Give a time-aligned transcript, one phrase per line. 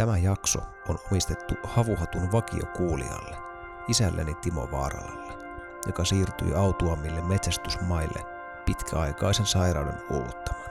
[0.00, 0.58] Tämä jakso
[0.88, 3.36] on omistettu Havuhatun vakiokuulijalle,
[3.88, 5.32] isälleni Timo Vaaralalle,
[5.86, 8.29] joka siirtyi autuamille metsästysmaille
[8.64, 10.70] pitkäaikaisen sairauden uuvuttaman.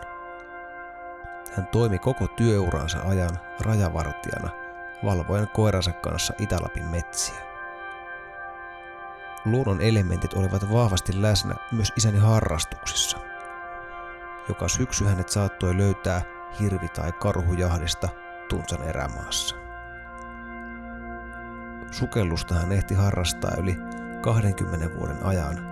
[1.55, 4.49] Hän toimi koko työuransa ajan rajavartijana
[5.05, 7.49] valvoen koiransa kanssa Itälapin metsiä.
[9.45, 13.17] Luonnon elementit olivat vahvasti läsnä myös isäni harrastuksissa.
[14.47, 16.21] Joka syksy hänet saattoi löytää
[16.59, 18.09] hirvi- tai karhujahdista
[18.49, 19.55] Tunsan erämaassa.
[21.91, 23.77] Sukellusta hän ehti harrastaa yli
[24.21, 25.68] 20 vuoden ajan,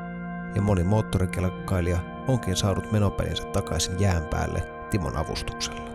[0.57, 5.87] ja moni moottorikelkkailija onkin saanut menopelinsä takaisin jään päälle Timon avustuksella.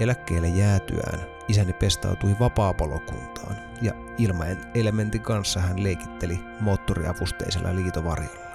[0.00, 8.46] Eläkkeelle jäätyään isäni pestautui vapaapalokuntaan ja ilmaen elementin kanssa hän leikitteli moottoriavusteisella liitovarjolla.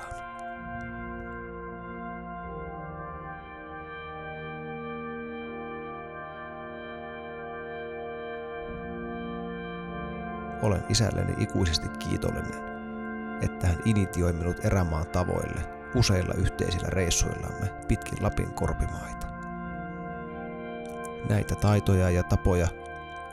[10.62, 12.71] Olen isälleni ikuisesti kiitollinen,
[13.42, 15.62] että hän initioi minut erämaan tavoille
[15.96, 19.28] useilla yhteisillä reissuillamme pitkin Lapin korpimaita.
[21.30, 22.68] Näitä taitoja ja tapoja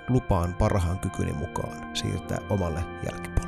[0.08, 3.47] lupaan parhaan kykyni mukaan siirtää omalle jälkipolvelle.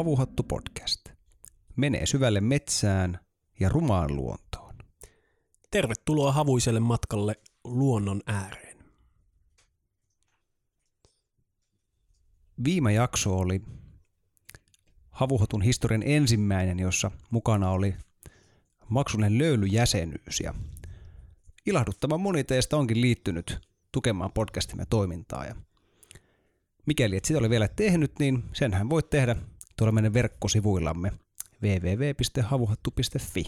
[0.00, 1.08] Havuhattu podcast.
[1.76, 3.20] Menee syvälle metsään
[3.60, 4.74] ja rumaan luontoon.
[5.70, 7.34] Tervetuloa havuiselle matkalle
[7.64, 8.78] luonnon ääreen.
[12.64, 13.62] Viime jakso oli
[15.10, 17.94] Havuhatun historian ensimmäinen, jossa mukana oli
[18.88, 20.54] maksullinen löylyjäsenyys ja
[21.66, 23.58] ilahduttavan moni teistä onkin liittynyt
[23.92, 25.54] tukemaan podcastimme toimintaa ja
[26.86, 29.36] mikäli et sitä ole vielä tehnyt, niin senhän voit tehdä
[29.80, 31.12] tuolla meidän verkkosivuillamme
[31.62, 33.44] www.havuhattu.fi.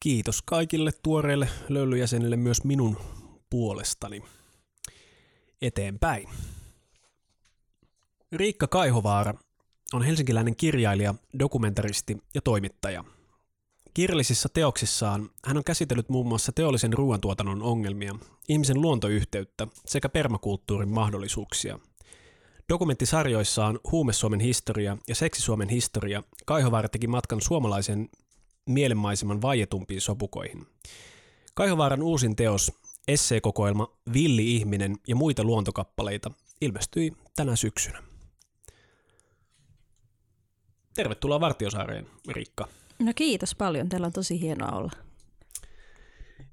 [0.00, 2.96] Kiitos kaikille tuoreille löylyjäsenille myös minun
[3.50, 4.22] puolestani.
[5.62, 6.28] Eteenpäin.
[8.32, 9.34] Riikka Kaihovaara
[9.92, 13.04] on helsinkiläinen kirjailija, dokumentaristi ja toimittaja.
[13.94, 18.14] Kirjallisissa teoksissaan hän on käsitellyt muun muassa teollisen ruoantuotannon ongelmia,
[18.48, 21.78] ihmisen luontoyhteyttä sekä permakulttuurin mahdollisuuksia.
[22.68, 28.08] Dokumenttisarjoissaan Huume-Suomen historia ja Seksi-Suomen historia Kaihovaara teki matkan suomalaisen
[28.66, 30.66] mielenmaiseman vaietumpiin sopukoihin.
[31.54, 32.72] Kaihovaaran uusin teos,
[33.08, 38.02] esseekokoelma Villi ihminen ja muita luontokappaleita, ilmestyi tänä syksynä.
[40.94, 42.68] Tervetuloa Vartiosaareen, Riikka.
[42.98, 44.92] No kiitos paljon, teillä on tosi hienoa olla.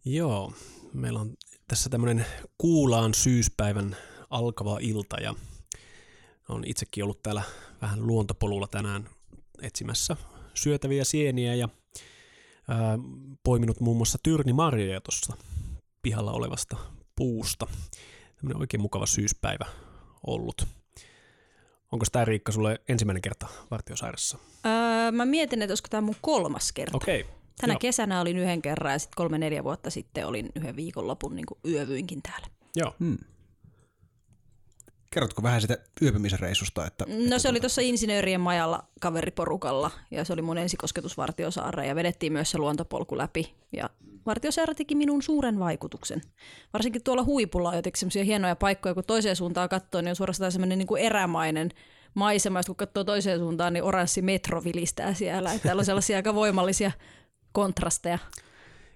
[0.06, 0.54] Joo,
[0.94, 1.33] meillä on
[1.68, 2.25] tässä tämmöinen
[2.57, 3.98] kuulaan syyspäivän
[4.30, 5.36] alkava ilta ja
[6.50, 7.44] on itsekin ollut täällä
[7.81, 9.10] vähän luontopolulla tänään
[9.62, 10.18] etsimässä
[10.54, 11.69] syötäviä sieniä ja
[12.68, 13.00] ää,
[13.44, 15.38] poiminut muun muassa tyrnimarjoja tuossa
[16.01, 16.78] pihalla olevasta
[17.16, 17.68] puusta.
[18.36, 19.66] Tämmöinen oikein mukava syyspäivä
[20.28, 20.68] ollut.
[21.92, 24.38] Onko tämä Riikka sulle ensimmäinen kerta Vartiosaaressa?
[24.66, 26.98] Öö, mä mietin, että olisiko tämä mun kolmas kerta.
[26.98, 27.22] Okei.
[27.22, 27.34] Okay.
[27.62, 27.80] Tänä Joo.
[27.80, 32.48] kesänä olin yhden kerran ja sitten kolme-neljä vuotta sitten olin yhden viikonlopun niin yövyinkin täällä.
[32.75, 32.95] Joo.
[33.00, 33.18] Hmm.
[35.13, 36.86] Kerrotko vähän sitä yöpymisen reissusta?
[36.86, 41.95] Että, No se oli tuossa insinöörien majalla kaveriporukalla ja se oli mun ensikosketus Vartiosaareen ja
[41.95, 43.56] vedettiin myös se luontopolku läpi.
[43.74, 43.89] Ja
[44.25, 46.21] Vartiosaari teki minun suuren vaikutuksen.
[46.74, 50.51] Varsinkin tuolla huipulla on jotenkin semmoisia hienoja paikkoja, kun toiseen suuntaan katsoo, niin on suorastaan
[50.51, 51.69] semmoinen niin kuin erämainen
[52.13, 52.59] maisema.
[52.59, 55.54] Ja kun katsoo toiseen suuntaan, niin oranssi metro vilistää siellä.
[55.54, 56.92] Että täällä on sellaisia aika voimallisia
[57.51, 58.19] kontrasteja.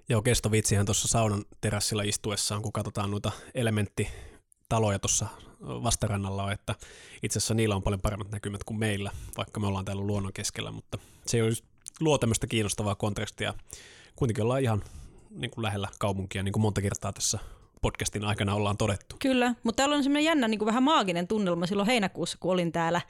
[0.10, 5.28] Joo, kestovitsihän tuossa saunan terassilla istuessaan, kun katsotaan noita elementtitaloja tuossa
[5.62, 6.76] vastarannalla on, että
[7.24, 10.72] itse asiassa niillä on paljon paremmat näkymät kuin meillä, vaikka me ollaan täällä luonnon keskellä,
[10.72, 11.64] mutta se olisi
[12.00, 13.54] luo tämmöistä kiinnostavaa kontrastia.
[14.16, 14.84] Kuitenkin ollaan ihan
[15.30, 17.40] niin kuin lähellä kaupunkia, niin kuin monta kertaa tässä
[17.82, 19.16] podcastin aikana ollaan todettu.
[19.22, 22.72] Kyllä, mutta täällä on semmoinen jännä niin kuin vähän maaginen tunnelma silloin heinäkuussa, kun olin
[22.72, 23.02] täällä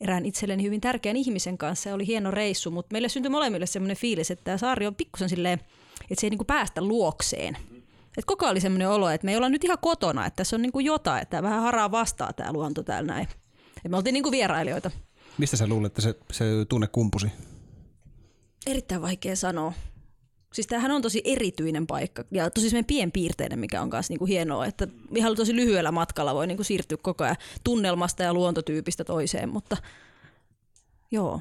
[0.00, 3.96] erään itselleni hyvin tärkeän ihmisen kanssa ja oli hieno reissu, mutta meille syntyi molemmille semmoinen
[3.96, 5.60] fiilis, että tämä saari on pikkusen silleen,
[6.10, 7.56] että se ei niin kuin päästä luokseen.
[8.16, 10.56] Et koko ajan oli semmoinen olo, että me ei olla nyt ihan kotona, että tässä
[10.56, 13.28] on niin kuin jotain, että vähän haraa vastaa tämä luonto täällä näin.
[13.84, 14.90] Et me oltiin niin kuin vierailijoita.
[15.38, 17.26] Mistä sä luulet, että se, se tunne kumpusi?
[18.66, 19.72] Erittäin vaikea sanoa.
[20.52, 24.66] Siis tämähän on tosi erityinen paikka ja tosi semmoinen pienpiirteinen, mikä on myös niinku hienoa,
[24.66, 29.76] että ihan tosi lyhyellä matkalla voi niinku siirtyä koko ajan tunnelmasta ja luontotyypistä toiseen, mutta
[31.10, 31.40] joo,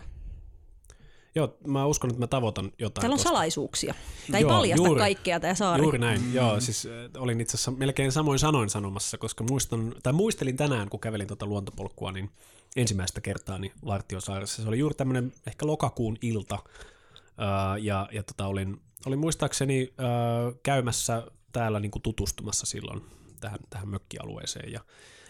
[1.36, 3.02] Joo, mä uskon, että mä tavoitan jotain.
[3.02, 3.30] täällä on tosta.
[3.30, 3.94] salaisuuksia.
[4.28, 5.00] Tämä ei paljasta juuri.
[5.00, 5.84] kaikkea tämä saari.
[5.84, 6.34] Juuri näin, mm.
[6.34, 6.60] joo.
[6.60, 11.00] Siis äh, olin itse asiassa melkein samoin sanoin sanomassa, koska muistan, tai muistelin tänään, kun
[11.00, 12.30] kävelin tuota luontopolkua, niin
[12.76, 14.62] ensimmäistä kertaa niin Vartiosaaressa.
[14.62, 20.56] Se oli juuri tämmöinen ehkä lokakuun ilta, äh, ja, ja tota, olin, olin muistaakseni äh,
[20.64, 23.02] käymässä täällä niin kuin tutustumassa silloin
[23.40, 24.80] tähän, tähän mökkialueeseen, ja,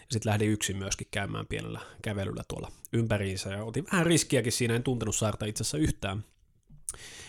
[0.08, 4.76] ja sitten lähdin yksin myöskin käymään pienellä kävelyllä tuolla ympäriinsä, ja otin vähän riskiäkin siinä,
[4.76, 6.24] en tuntenut saarta itse asiassa yhtään,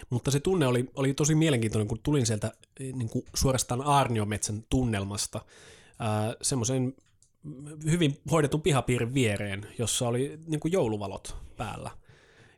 [0.10, 4.64] mutta se tunne oli, oli tosi mielenkiintoinen, kun tulin sieltä eh, niin kuin suorastaan Aarniometsän
[4.70, 5.42] tunnelmasta
[6.42, 6.94] semmoisen
[7.92, 11.92] hyvin hoidetun pihapiirin viereen, jossa oli niin kuin jouluvalot päällä.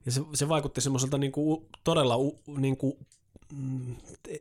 [0.06, 2.16] Ja se, se vaikutti semmoiselta niin kuin, todella
[2.57, 2.94] niin kuin,
[3.54, 3.95] mm,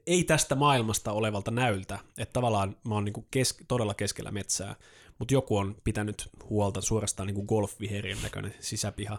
[0.06, 4.76] ei tästä maailmasta olevalta näyltä, että tavallaan mä oon niin kuin kes, todella keskellä metsää,
[5.18, 9.18] mutta joku on pitänyt huolta suorastaan niin kuin golfviherien näköinen sisäpiha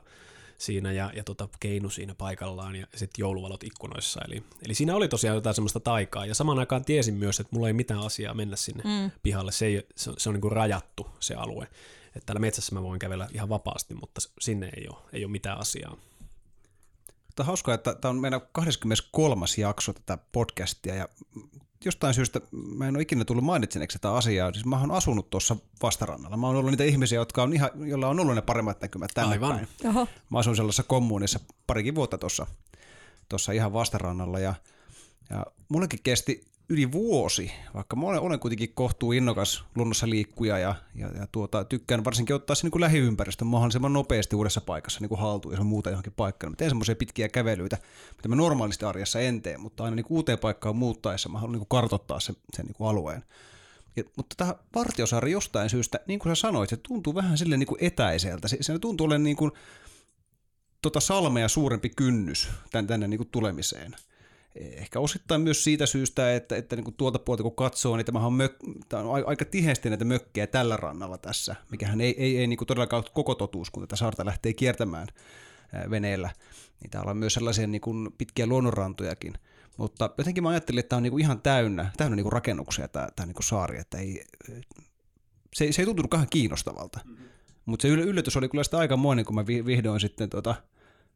[0.57, 4.21] siinä ja, ja tota, keinu siinä paikallaan ja sitten jouluvalot ikkunoissa.
[4.27, 7.67] Eli, eli siinä oli tosiaan jotain semmoista taikaa ja samaan aikaan tiesin myös, että mulla
[7.67, 9.11] ei mitään asiaa mennä sinne mm.
[9.23, 9.51] pihalle.
[9.51, 11.67] Se, ei, se, on- se on niin kuin rajattu se alue.
[12.15, 15.59] Että täällä metsässä mä voin kävellä ihan vapaasti, mutta sinne ei ole, ei ole mitään
[15.59, 15.97] asiaa.
[17.39, 19.45] Tämä on hauskaa, että tämä on meidän 23.
[19.57, 21.09] jakso tätä podcastia ja
[21.85, 24.53] jostain syystä mä en ole ikinä tullut mainitseneeksi tätä asiaa.
[24.53, 26.37] Siis mä oon asunut tuossa vastarannalla.
[26.37, 29.31] Mä oon ollut niitä ihmisiä, jotka on ihan, joilla on ollut ne paremmat näkymät tänne
[29.31, 29.55] Aivan.
[29.55, 29.67] päin.
[29.95, 30.07] Oho.
[30.29, 32.47] Mä asuin sellaisessa kommunissa parikin vuotta tuossa
[33.29, 34.53] tuossa ihan vastarannalla ja,
[35.29, 40.75] ja mullekin kesti yli vuosi, vaikka mä olen, olen kuitenkin kohtuu innokas luonnossa liikkuja ja,
[40.95, 45.09] ja, ja tuota, tykkään varsinkin ottaa se niin kuin lähiympäristön mahdollisimman nopeasti uudessa paikassa niin
[45.09, 46.51] kuin haltuun, jos on muuta johonkin paikkaan.
[46.51, 47.77] Mä teen semmoisia pitkiä kävelyitä,
[48.15, 51.51] mitä mä normaalisti arjessa en tee, mutta aina niin kuin uuteen paikkaan muuttaessa mä haluan
[51.51, 53.23] niin kuin kartoittaa sen, sen niin kuin alueen.
[53.95, 57.67] Ja, mutta tämä Vartiosaari jostain syystä, niin kuin sä sanoit, se tuntuu vähän sille niin
[57.67, 58.47] kuin etäiseltä.
[58.47, 59.51] Se, se tuntuu olevan niin kuin,
[60.81, 63.95] tota salmea suurempi kynnys tänne, tänne niin kuin tulemiseen.
[64.59, 68.27] Ehkä osittain myös siitä syystä, että, että niin kuin tuolta puolta kun katsoo, niin tämähän
[68.27, 68.55] on, mök,
[68.89, 72.67] tämä on aika tiheästi näitä mökkejä tällä rannalla tässä, mikähän ei, ei, ei niin kuin
[72.67, 75.07] todellakaan ole koko totuus, kun tätä saarta lähtee kiertämään
[75.73, 76.29] ää, veneellä.
[76.81, 79.33] Niin täällä on myös sellaisia niin kuin pitkiä luonnonrantojakin.
[79.77, 82.87] Mutta jotenkin mä ajattelin, että tämä on niin kuin ihan täynnä, täynnä niin kuin rakennuksia
[82.87, 84.23] tämä, tämä niin kuin saari, että ei,
[85.53, 86.99] se, ei- se ei tuntunut kauhean kiinnostavalta.
[87.05, 87.25] Mm-hmm.
[87.65, 90.55] Mutta se yl- yllätys oli kyllä sitä aikamoinen, kun mä vi- vihdoin sitten tota,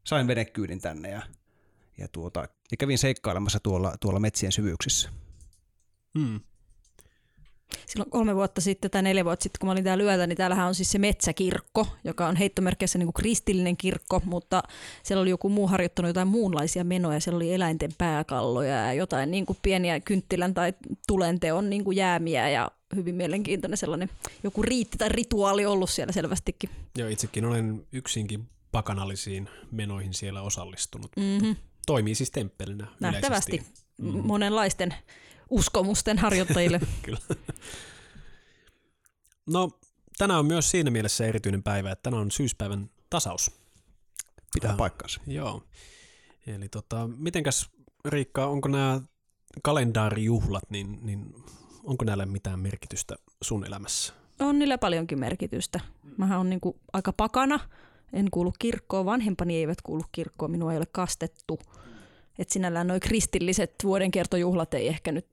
[0.03, 1.21] sain venekyydin tänne ja,
[1.97, 5.09] ja, tuota, ja kävin seikkailemassa tuolla, tuolla metsien syvyyksissä.
[6.19, 6.39] Hmm.
[7.88, 10.67] Silloin kolme vuotta sitten tai neljä vuotta sitten, kun mä olin täällä yötä, niin täällähän
[10.67, 14.63] on siis se metsäkirkko, joka on heittomerkeissä niin kuin kristillinen kirkko, mutta
[15.03, 17.19] siellä oli joku muu harjoittanut jotain muunlaisia menoja.
[17.19, 20.73] Siellä oli eläinten pääkalloja ja jotain niin kuin pieniä kynttilän tai
[21.07, 24.09] tulenteon niin kuin jäämiä ja hyvin mielenkiintoinen sellainen
[24.43, 26.69] joku riitti tai rituaali ollut siellä selvästikin.
[26.97, 31.12] Joo, itsekin olen yksinkin pakanallisiin menoihin siellä osallistunut.
[31.15, 31.55] Mm-hmm.
[31.85, 33.83] Toimii siis temppelinä Nähtävästi yleisesti.
[33.97, 34.21] Mm-hmm.
[34.21, 34.27] mm.
[34.27, 34.93] monenlaisten
[35.49, 36.79] uskomusten harjoittajille.
[37.01, 37.19] Kyllä.
[39.49, 39.69] No,
[40.17, 43.51] tänään on myös siinä mielessä erityinen päivä, että tänään on syyspäivän tasaus.
[44.53, 44.77] Pitää Ah.
[44.77, 45.21] paikkansa.
[45.27, 45.63] Joo.
[46.47, 47.69] Eli tota, mitenkäs
[48.05, 49.01] Riikka, onko nämä
[49.63, 51.35] kalendaarijuhlat, niin, niin
[51.83, 54.13] onko näillä mitään merkitystä sun elämässä?
[54.39, 55.79] On niillä paljonkin merkitystä.
[56.17, 57.59] Mähän on niinku aika pakana,
[58.13, 61.60] en kuulu kirkkoon, vanhempani eivät kuulu kirkkoon, minua ei ole kastettu.
[62.39, 65.27] Et sinällään nuo kristilliset vuodenkiertojuhlat ei ehkä nyt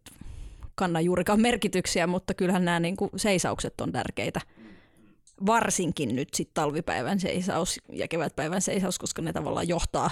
[0.75, 4.41] kanna juurikaan merkityksiä, mutta kyllähän nämä niinku seisaukset on tärkeitä.
[5.47, 10.11] varsinkin nyt sit talvipäivän seisaus ja kevätpäivän seisaus, koska ne tavallaan johtaa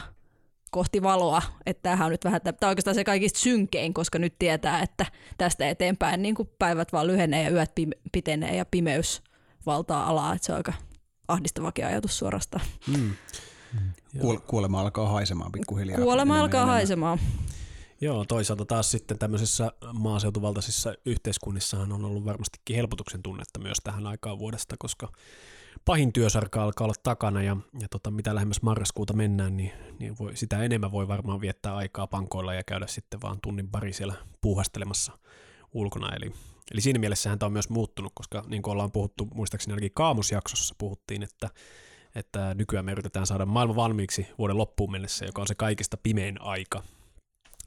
[0.71, 4.35] kohti valoa, että tämähän on nyt vähän, tämä on oikeastaan se kaikista synkein, koska nyt
[4.39, 5.07] tietää, että
[5.39, 7.73] tästä eteenpäin niin kuin päivät vaan lyhenee ja yöt
[8.13, 9.23] pitenee ja pimeys
[9.67, 10.73] valtaa alaa, että se on aika
[11.29, 12.65] ahdistavakin ajatus suorastaan.
[12.87, 13.11] Mm.
[14.19, 15.97] Kuol- kuolema alkaa haisemaan pikkuhiljaa.
[15.99, 16.75] Kuolema Enemmän alkaa enemmän.
[16.75, 17.19] haisemaan.
[18.01, 24.39] Joo, toisaalta taas sitten tämmöisissä maaseutuvaltaisissa yhteiskunnissahan on ollut varmastikin helpotuksen tunnetta myös tähän aikaan
[24.39, 25.13] vuodesta, koska
[25.85, 30.37] pahin työsarka alkaa olla takana ja, ja tota, mitä lähemmäs marraskuuta mennään, niin, niin voi,
[30.37, 35.13] sitä enemmän voi varmaan viettää aikaa pankoilla ja käydä sitten vaan tunnin pari siellä puuhastelemassa
[35.73, 36.17] ulkona.
[36.17, 36.33] Eli,
[36.73, 40.75] eli siinä mielessähän tämä on myös muuttunut, koska niin kuin ollaan puhuttu, muistaakseni ainakin Kaamusjaksossa
[40.79, 41.49] puhuttiin, että
[42.15, 46.41] että nykyään me yritetään saada maailma valmiiksi vuoden loppuun mennessä, joka on se kaikista pimein
[46.43, 46.83] aika,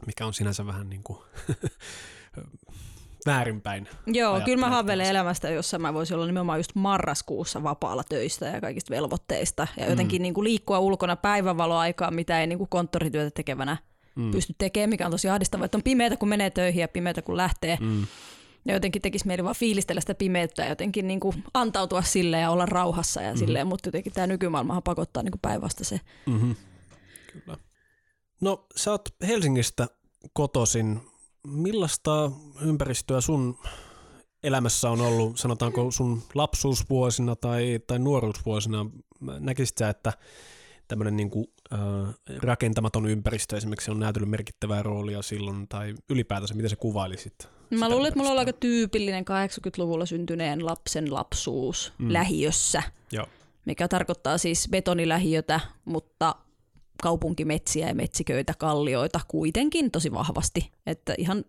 [0.06, 1.20] mikä on sinänsä vähän niin kuin
[3.26, 3.88] väärinpäin.
[4.08, 8.62] Joo, kyllä mä haaveilen elämästä, jossa mä voisin olla nimenomaan just marraskuussa vapaalla töistä ja
[8.62, 10.24] kaikista velvoitteista ja jotenkin Mm.
[10.24, 13.78] niin kuin liikkua ulkona päivänvaloaikaa, mitä ei niin kuin konttorityötä tekevänä
[14.16, 14.32] Mm.
[14.32, 17.38] pysty tekemään, mikä on tosi ahdistavaa, että on pimeätä kun menee töihin ja pimeätä kun
[17.38, 17.78] lähtee.
[17.82, 18.08] Mm.
[18.66, 22.52] Ja jotenkin tekisi mieli vaan fiilistellä sitä pimeyttä ja jotenkin niin kuin antautua sille ja
[22.52, 23.40] olla rauhassa ja Mhm.
[23.40, 26.02] silleen, mutta jotenkin tämä nykymaailmahan pakottaa niin kuin päinvastaiseen.
[26.26, 26.56] Mm-hmm.
[27.34, 27.58] Kyllä.
[28.42, 29.88] No, sä oot Helsingistä
[30.34, 31.02] kotosin.
[31.48, 33.58] Millaista ympäristöä sun
[34.44, 38.86] elämässä on ollut, sanotaanko sun lapsuusvuosina tai, tai nuoruusvuosina?
[39.40, 40.14] Näkisit sä, että
[40.88, 41.46] tämmöinen niin kuin,
[42.42, 47.50] rakentamaton ympäristö esimerkiksi on näytellyt merkittävää roolia silloin, tai ylipäätänsä, miten sä kuvailisit?
[47.70, 52.14] Mä luulen, että mulla on aika tyypillinen 80-luvulla syntyneen lapsen lapsuus mm.
[52.14, 53.28] lähiössä, Joo.
[53.66, 56.36] mikä tarkoittaa siis betonilähiötä, mutta
[57.04, 60.72] kaupunkimetsiä ja metsiköitä, kallioita kuitenkin tosi vahvasti.
[60.86, 61.44] Että ihan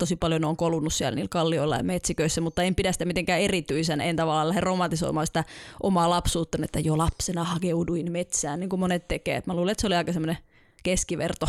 [0.00, 4.00] tosi paljon on kolunut siellä niillä kallioilla ja metsiköissä, mutta en pidä sitä mitenkään erityisen,
[4.00, 5.44] en tavallaan lähde romantisoimaan sitä
[5.82, 9.36] omaa lapsuutta, että jo lapsena hakeuduin metsään, niin kuin monet tekee.
[9.36, 10.38] Et Mä luulen, että se oli aika semmoinen
[10.82, 11.46] keskiverto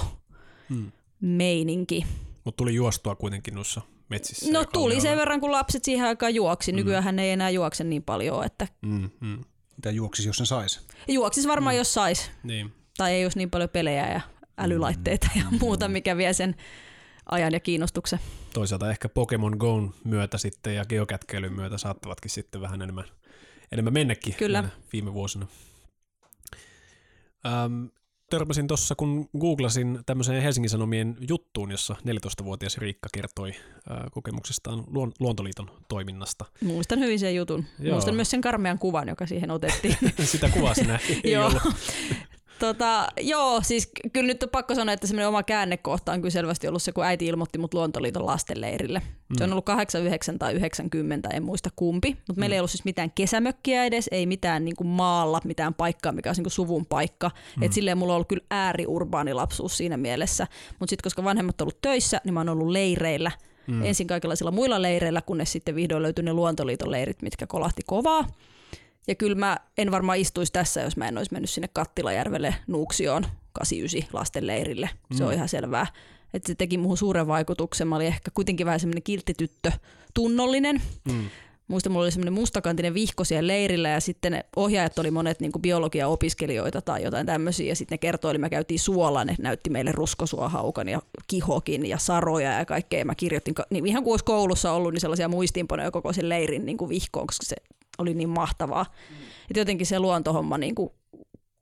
[0.69, 0.91] Hmm.
[1.21, 2.05] meininki.
[2.43, 4.51] Mutta tuli juostua kuitenkin noissa metsissä.
[4.51, 6.71] No tuli sen verran, kun lapset siihen aikaan juoksi.
[6.71, 9.43] Nykyään ei enää juokse niin paljon, että Mm, mm,
[9.77, 10.79] Mitä juoksisi, jos sen saisi?
[11.07, 12.31] juoksis varmaan, jos sais.
[12.43, 12.71] niin.
[12.97, 14.21] Tai ei olisi niin paljon pelejä ja
[14.57, 16.55] älylaitteita ja muuta, mikä vie sen
[17.31, 18.19] ajan ja kiinnostuksen.
[18.53, 23.05] toisaalta ehkä Pokemon Go'n myötä sitten ja geokätkeilyn myötä saattavatkin sitten vähän enemmän,
[23.71, 24.69] enemmän mennäkin Kyllä.
[24.93, 25.47] viime vuosina.
[27.45, 27.85] Ähm,
[28.29, 35.13] törmäsin tuossa, kun googlasin tämmöiseen Helsingin Sanomien juttuun, jossa 14-vuotias Riikka kertoi äh, kokemuksestaan Luon-
[35.19, 36.45] Luontoliiton toiminnasta.
[36.63, 37.65] Muistan hyvin sen jutun.
[37.79, 37.93] Joo.
[37.93, 39.97] Muistan myös sen karmean kuvan, joka siihen otettiin.
[40.23, 41.01] Sitä kuvasi näin.
[41.33, 41.51] Joo.
[42.61, 46.67] Tota, joo, siis kyllä nyt on pakko sanoa, että semmoinen oma käännekohta on kyllä selvästi
[46.67, 49.01] ollut se, kun äiti ilmoitti mut Luontoliiton lastenleirille.
[49.37, 53.11] Se on ollut 89 tai 90, en muista kumpi, mutta meillä ei ollut siis mitään
[53.11, 57.31] kesämökkiä edes, ei mitään niin kuin maalla, mitään paikkaa, mikä olisi niin suvun paikka.
[57.57, 57.63] Mm.
[57.63, 60.47] Et silleen mulla on ollut kyllä ääriurbaani lapsuus siinä mielessä.
[60.79, 63.31] Mutta sitten koska vanhemmat on ollut töissä, niin mä oon ollut leireillä.
[63.67, 63.83] Mm.
[63.83, 68.27] Ensin kaikenlaisilla muilla leireillä, kunnes sitten vihdoin löytyi ne Luontoliiton leirit, mitkä kolahti kovaa.
[69.07, 73.25] Ja kyllä mä en varmaan istuisi tässä, jos mä en olisi mennyt sinne Kattilajärvelle Nuuksioon
[73.53, 74.89] 89 lastenleirille.
[75.13, 75.87] Se on ihan selvää.
[76.33, 77.87] Että se teki muuhun suuren vaikutuksen.
[77.87, 79.71] Mä olin ehkä kuitenkin vähän semmoinen kilttityttö,
[80.13, 80.81] tunnollinen.
[81.05, 81.29] Mm.
[81.67, 85.51] Muistan, mulla oli semmoinen mustakantinen vihko siellä leirillä ja sitten ne ohjaajat oli monet niin
[85.61, 90.89] biologia-opiskelijoita tai jotain tämmöisiä ja sitten ne kertoi, me käytiin suolla, ne näytti meille ruskosuohaukan
[90.89, 93.05] ja kihokin ja saroja ja kaikkea.
[93.05, 96.77] Mä kirjoitin, niin ihan kuin olisi koulussa ollut, niin sellaisia muistiinpanoja koko sen leirin niin
[96.77, 97.55] kuin vihkoon, koska se
[97.97, 98.85] oli niin mahtavaa.
[99.49, 100.89] Että jotenkin se luontohomma niin kuin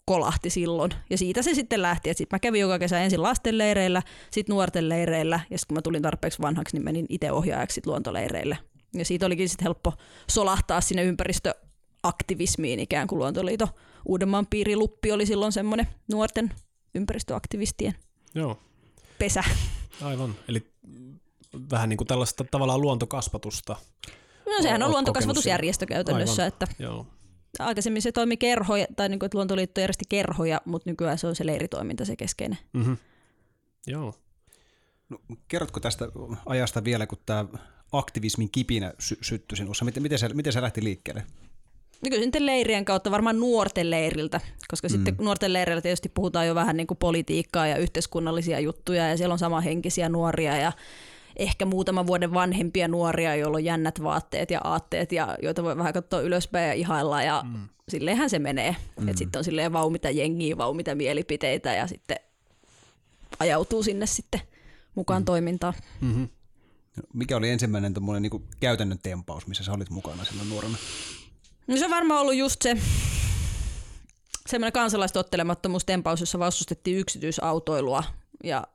[0.05, 0.91] kolahti silloin.
[1.09, 2.09] Ja siitä se sitten lähti.
[2.09, 6.01] Sitten mä kävin joka kesä ensin lastenleireillä, sitten nuorten leireillä, ja sitten kun mä tulin
[6.01, 8.57] tarpeeksi vanhaksi, niin menin itse ohjaajaksi sit luontoleireille.
[8.93, 9.93] Ja siitä olikin sitten helppo
[10.29, 13.69] solahtaa sinne ympäristöaktivismiin ikään kuin Luontoliito.
[14.05, 16.53] Uudenmaan piiriluppi oli silloin semmoinen nuorten
[16.95, 17.93] ympäristöaktivistien
[18.35, 18.59] Joo,
[19.19, 19.43] pesä.
[20.01, 20.35] aivan.
[20.47, 20.71] Eli
[21.71, 23.75] vähän niin kuin tällaista tavallaan luontokasvatusta.
[24.57, 26.47] No sehän on luontokasvatusjärjestö käytännössä, Aivan.
[26.47, 27.07] että Joo.
[27.59, 31.35] aikaisemmin se toimi kerhoja, tai niin kuin, että Luontoliitto järjesti kerhoja, mutta nykyään se on
[31.35, 32.57] se leiritoiminta se keskeinen.
[32.73, 32.97] Mm-hmm.
[33.87, 34.13] Joo.
[35.09, 36.07] No, kerrotko tästä
[36.45, 37.45] ajasta vielä, kun tämä
[37.91, 39.85] aktivismin kipinä sy- syttyi sinussa?
[39.85, 41.23] Miten, miten, se, miten se lähti liikkeelle?
[42.03, 44.91] No kyllä sitten leirien kautta, varmaan nuorten leiriltä, koska mm.
[44.91, 49.33] sitten nuorten leireillä tietysti puhutaan jo vähän niin kuin politiikkaa ja yhteiskunnallisia juttuja ja siellä
[49.33, 50.71] on samanhenkisiä nuoria ja
[51.39, 55.93] ehkä muutaman vuoden vanhempia nuoria, joilla on jännät vaatteet ja aatteet ja joita voi vähän
[55.93, 57.69] katsoa ylöspäin ja ihailla ja mm.
[57.89, 58.75] silleenhän se menee.
[58.99, 59.15] Mm.
[59.15, 62.17] Sitten on silleen vau mitä jengiä, vau mitä mielipiteitä ja sitten
[63.39, 64.41] ajautuu sinne sitten
[64.95, 65.25] mukaan mm.
[65.25, 65.73] toimintaan.
[66.01, 66.29] Mm-hmm.
[66.97, 70.77] No, Mikä oli ensimmäinen niin käytännön tempaus, missä sä olit mukana silloin nuorena?
[71.67, 72.77] No se on varmaan ollut just se
[74.49, 78.03] semmoinen kansalaistottelemattomuustempaus, jossa vastustettiin yksityisautoilua
[78.43, 78.67] ja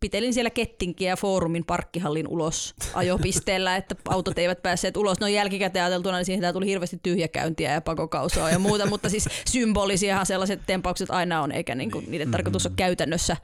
[0.00, 5.20] pitelin siellä kettinkiä foorumin parkkihallin ulos ajopisteellä, että autot eivät päässeet ulos.
[5.20, 10.26] No jälkikäteen ajateltuna, niin siihen tuli hirveästi tyhjäkäyntiä ja pakokausoa ja muuta, mutta siis symbolisiahan
[10.26, 13.36] sellaiset tempaukset aina on, eikä niinku niiden tarkoitus ole käytännössä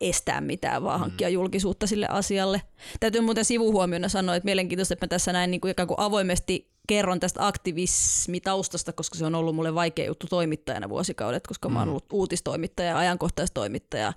[0.00, 2.62] estää mitään, vaan hankkia julkisuutta sille asialle.
[3.00, 6.70] Täytyy muuten sivuhuomiona sanoa, että mielenkiintoista, että mä tässä näin niin kuin ikään kuin avoimesti
[6.88, 11.88] kerron tästä aktivismitaustasta, koska se on ollut mulle vaikea juttu toimittajana vuosikaudet, koska mä oon
[11.88, 14.12] ollut uutistoimittaja ja ajankohtaistoimittaja,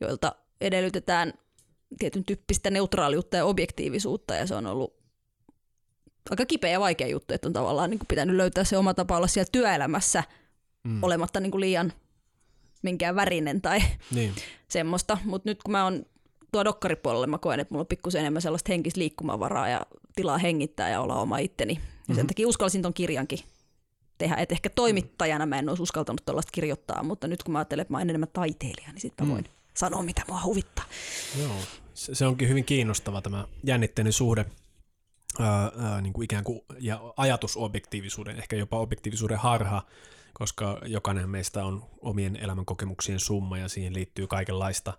[0.00, 1.32] joilta edellytetään
[1.98, 4.94] tietyn tyyppistä neutraaliutta ja objektiivisuutta ja se on ollut
[6.30, 9.16] aika kipeä ja vaikea juttu, että on tavallaan niin kuin pitänyt löytää se oma tapa
[9.16, 10.24] olla siellä työelämässä
[10.84, 11.02] mm.
[11.02, 11.92] olematta niin kuin liian
[12.82, 13.80] minkään värinen tai
[14.14, 14.32] Niin.
[14.68, 16.06] semmoista, mutta nyt kun mä oon
[16.52, 19.80] tuo dokkaripuolelle, mä koen, että mulla on pikkusen enemmän sellaista henkistä liikkumavaraa ja
[20.16, 21.74] tilaa hengittää ja olla oma itteni.
[21.74, 22.14] Ja Mhm.
[22.16, 23.38] sen takia uskalsin ton kirjankin
[24.18, 24.34] tehdä.
[24.36, 27.92] Et ehkä toimittajana mä en olisi uskaltanut tuollaista kirjoittaa, mutta nyt kun mä ajattelen, että
[27.92, 29.44] mä oon enemmän taiteilija, niin sitten mä voin
[29.80, 30.84] sanoa, mitä mua huvittaa.
[31.38, 31.54] Joo.
[31.94, 34.46] Se, onkin hyvin kiinnostava tämä jännitteinen suhde
[35.40, 39.82] ää, ää, niin kuin ikään kuin, ja ajatusobjektiivisuuden, ehkä jopa objektiivisuuden harha,
[40.32, 44.92] koska jokainen meistä on omien elämänkokemuksien summa ja siihen liittyy kaikenlaista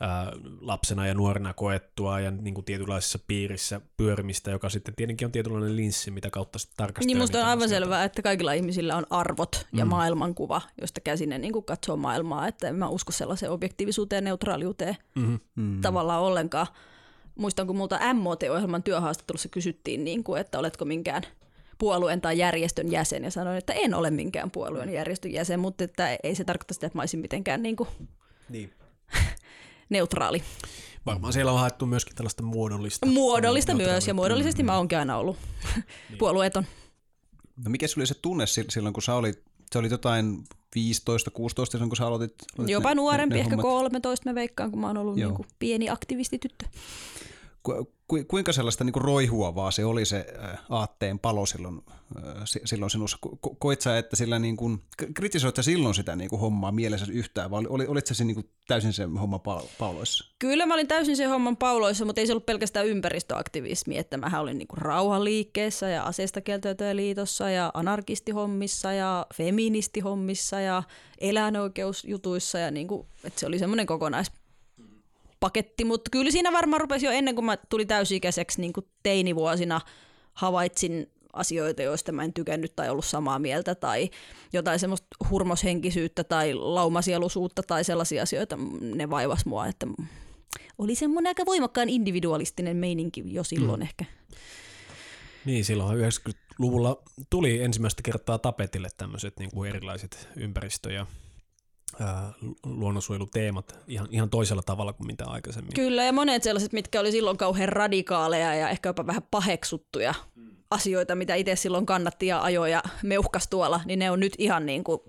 [0.00, 5.32] ää, lapsena ja nuorena koettua ja niin kuin tietynlaisessa piirissä pyörimistä, joka sitten tietenkin on
[5.32, 7.06] tietynlainen linssi, mitä kautta sitten tarkastelee.
[7.06, 7.84] Niin musta on aivan asioita.
[7.84, 9.88] selvää, että kaikilla ihmisillä on arvot ja mm.
[9.88, 12.48] maailmankuva, josta käsin ne niin kuin katsoo maailmaa.
[12.48, 15.34] Että en mä usko sellaiseen objektiivisuuteen ja neutraaliuteen Mhm.
[15.56, 15.80] mm.
[15.80, 16.66] tavallaan ollenkaan.
[17.34, 21.22] Muistan, kun multa MOT-ohjelman työhaastattelussa kysyttiin, niin kuin, että oletko minkään
[21.78, 26.16] puolueen tai järjestön jäsen, ja sanoin, että en ole minkään puolueen järjestön jäsen, mutta että
[26.22, 27.88] ei se tarkoita sitä, että mä olisin mitenkään niin kuin
[28.48, 28.72] Niin.
[29.88, 30.42] Neutraali.
[31.06, 33.06] Varmaan siellä on haettu myöskin tällaista muodollista.
[33.06, 35.36] Muodollista myös, ja muodollisesti mä oonkin aina ollut
[36.18, 36.66] puolueeton.
[37.64, 41.30] No mikä se oli se tunne sil- silloin, kun sä olit, sä olit jotain 15,
[41.30, 42.34] 16 silloin, kun sä aloitit?
[42.58, 43.72] aloitit Jopa ne- nuorempi, ne, ne ehkä hommat?
[43.72, 45.28] 13 mä veikkaan, kun mä oon ollut Joo.
[45.28, 46.66] niin kuin pieni aktivistityttö.
[47.62, 50.26] Ku, ku, kuinka sellaista niin kuin roihuavaa se oli se
[50.68, 51.82] aatteen palo silloin,
[52.44, 53.18] si- silloin sinussa?
[53.26, 54.82] Ko- ko- koit sä, että sillä niin kuin,
[55.14, 58.34] kritisoit sä silloin sitä niin kuin hommaa mielessä yhtään, vai oli, olit sä siinä niin
[58.34, 60.34] kuin täysin se homma pal- pauloissa?
[60.38, 64.40] Kyllä mä olin täysin sen homman pauloissa, mutta ei se ollut pelkästään ympäristöaktivismi, että mä
[64.40, 66.40] olin niinku rauhanliikkeessä ja aseista
[66.92, 70.82] liitossa ja anarkistihommissa ja feministihommissa ja
[71.18, 73.86] eläinoikeusjutuissa ja niinku, että se oli semmoinen
[75.46, 79.80] kokonaispaketti, mutta kyllä siinä varmaan rupesi jo ennen kuin mä tulin täysi-ikäiseksi niin kuin teinivuosina
[80.32, 84.10] havaitsin asioita, joista mä en tykännyt tai ollut samaa mieltä tai
[84.52, 89.86] jotain semmoista hurmoshenkisyyttä tai laumasieluisuutta tai sellaisia asioita, ne vaivas mua, että
[90.78, 93.82] oli semmoinen aika voimakkaan individualistinen meininki jo silloin mm.
[93.82, 94.04] ehkä.
[95.44, 101.06] Niin, silloin 90-luvulla tuli ensimmäistä kertaa tapetille tämmöiset niin kuin erilaiset ympäristö- ja
[102.64, 105.74] luonnonsuojeluteemat ihan, ihan toisella tavalla kuin mitä aikaisemmin.
[105.74, 110.14] Kyllä, ja monet sellaiset, mitkä oli silloin kauhean radikaaleja ja ehkä jopa vähän paheksuttuja
[110.70, 114.66] asioita, mitä itse silloin kannatti ja ajoi ja meuhkas tuolla, niin ne on nyt ihan
[114.66, 115.00] niin kuin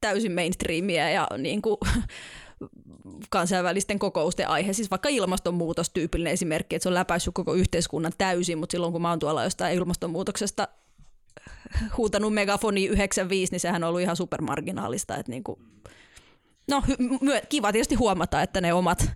[0.00, 1.76] täysin mainstreamia ja niin kuin
[3.30, 4.72] kansainvälisten kokousten aihe.
[4.72, 9.02] Siis vaikka ilmastonmuutos tyypillinen esimerkki, että se on läpäissyt koko yhteiskunnan täysin, mutta silloin kun
[9.02, 10.68] mä oon tuolla jostain ilmastonmuutoksesta
[11.96, 15.16] huutanut megafoni 95, niin sehän on ollut ihan supermarginaalista.
[15.16, 15.58] Että niin kuin,
[16.70, 19.10] no hy- kiva tietysti huomata, että ne omat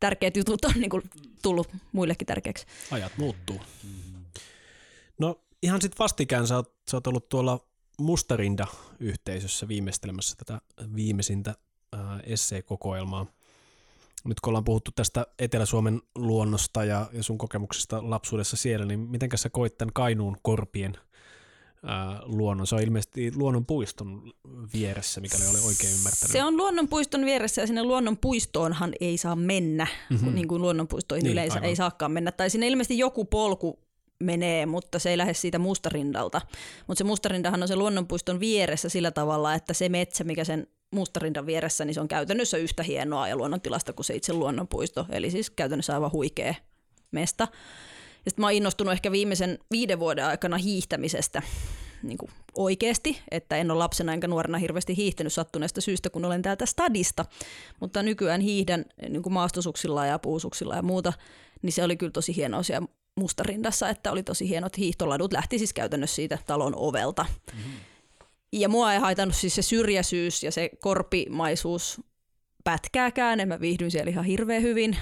[0.00, 1.02] tärkeät jutut on niin kuin
[1.42, 2.66] tullut muillekin tärkeäksi.
[2.90, 3.60] Ajat muuttuu.
[5.18, 7.66] No ihan sitten vastikään sä oot, sä oot ollut tuolla
[7.98, 10.60] Mustarinda-yhteisössä viimeistelemässä tätä
[10.96, 11.54] viimeisintä
[11.92, 13.26] ää, esseekokoelmaa.
[14.24, 19.28] Nyt kun ollaan puhuttu tästä Etelä-Suomen luonnosta ja, ja sun kokemuksesta lapsuudessa siellä, niin miten
[19.34, 20.98] sä koit tämän Kainuun korpien
[21.86, 22.66] ää, luonnon?
[22.66, 24.32] Se on ilmeisesti luonnonpuiston
[24.74, 26.32] vieressä, mikäli olen oikein ymmärtänyt.
[26.32, 30.34] Se on luonnonpuiston vieressä ja sinne luonnonpuistoonhan ei saa mennä, mm-hmm.
[30.34, 31.68] niin kuin luonnonpuistoihin Niin, niin, yleensä aivan.
[31.68, 32.32] ei saakaan mennä.
[32.32, 33.78] Tai sinne ilmeisesti joku polku
[34.20, 36.40] menee, mutta se ei lähde siitä mustarindalta.
[36.86, 41.46] Mutta se mustarindahan on se luonnonpuiston vieressä sillä tavalla, että se metsä, mikä sen mustarindan
[41.46, 45.06] vieressä, niin se on käytännössä yhtä hienoa ja luonnontilasta kuin se itse luonnonpuisto.
[45.10, 46.54] Eli siis käytännössä aivan huikea
[47.10, 47.48] mesta.
[48.26, 51.42] Ja sitten mä oon innostunut ehkä viimeisen viiden vuoden aikana hiihtämisestä
[52.02, 56.42] niin kuin oikeasti, että en ole lapsena enkä nuorena hirveästi hiihtänyt sattuneesta syystä, kun olen
[56.42, 57.24] täältä stadista,
[57.80, 61.12] mutta nykyään hiihdän niin kuin maastosuksilla ja puusuksilla ja muuta,
[61.62, 65.72] niin se oli kyllä tosi hienoa siellä mustarindassa, että oli tosi hienot hiihtoladut, lähti siis
[65.72, 67.26] käytännössä siitä talon ovelta.
[67.52, 67.72] Mm-hmm.
[68.52, 72.00] Ja mua ei haitannut siis se syrjäisyys ja se korpimaisuus
[72.64, 74.96] pätkääkään, en mä viihdyin siellä ihan hirveän hyvin.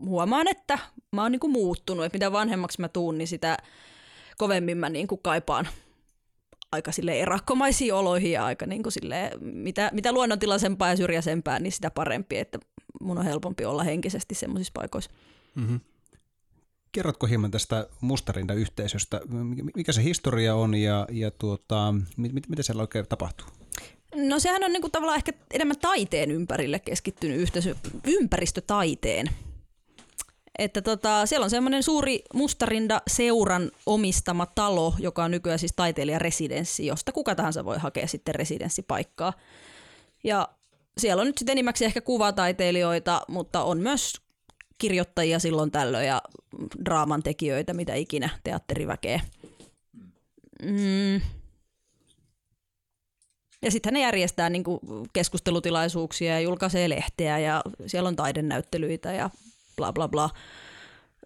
[0.00, 0.78] Huomaan, että
[1.12, 3.56] mä oon niinku muuttunut, että mitä vanhemmaksi mä tuun, niin sitä
[4.38, 5.68] kovemmin mä niin kuin kaipaan
[6.72, 11.72] aika sille erakkomaisiin oloihin ja aika niin kuin sille, mitä, mitä luonnontilaisempaa ja syrjäisempää, niin
[11.72, 12.58] sitä parempi, että
[13.00, 15.10] mun on helpompi olla henkisesti semmoisissa paikoissa.
[15.54, 15.80] Mm-hmm.
[16.92, 19.20] Kerrotko hieman tästä Mustarinda-yhteisöstä?
[19.76, 23.46] Mikä se historia on ja, ja tuota, mit, mit, mitä siellä oikein tapahtuu?
[24.14, 29.26] No sehän on niinku tavallaan ehkä enemmän taiteen ympärille keskittynyt yhteisö, ympäristötaiteen.
[30.58, 37.12] Että tota, siellä on semmoinen suuri Mustarinda-seuran omistama talo, joka on nykyään siis taiteilijaresidenssi, josta
[37.12, 39.32] kuka tahansa voi hakea sitten residenssipaikkaa.
[40.24, 40.48] Ja
[40.98, 44.14] siellä on nyt sitten enimmäkseen ehkä kuvataiteilijoita, mutta on myös
[44.78, 46.22] kirjoittajia silloin tällöin ja
[46.84, 49.20] draaman tekijöitä, mitä ikinä, teatteriväkeä.
[50.62, 51.20] Mm.
[53.62, 54.64] Ja sitten ne järjestää niin
[55.12, 59.30] keskustelutilaisuuksia ja julkaisee lehteä ja siellä on taidenäyttelyitä ja
[59.76, 60.30] bla bla bla.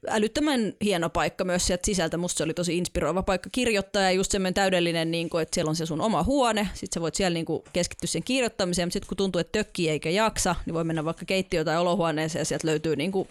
[0.09, 2.17] Älyttömän hieno paikka myös sieltä sisältä.
[2.17, 5.69] Musta se oli tosi inspiroiva paikka kirjoittaa ja just semmoinen täydellinen, niin kuin, että siellä
[5.69, 6.69] on se sun oma huone.
[6.75, 9.89] Sitten sä voit siellä niin kuin, keskittyä sen kirjoittamiseen, mutta sitten kun tuntuu, että tökkii
[9.89, 13.29] eikä jaksa, niin voi mennä vaikka keittiöön tai olohuoneeseen ja sieltä löytyy niin kuin,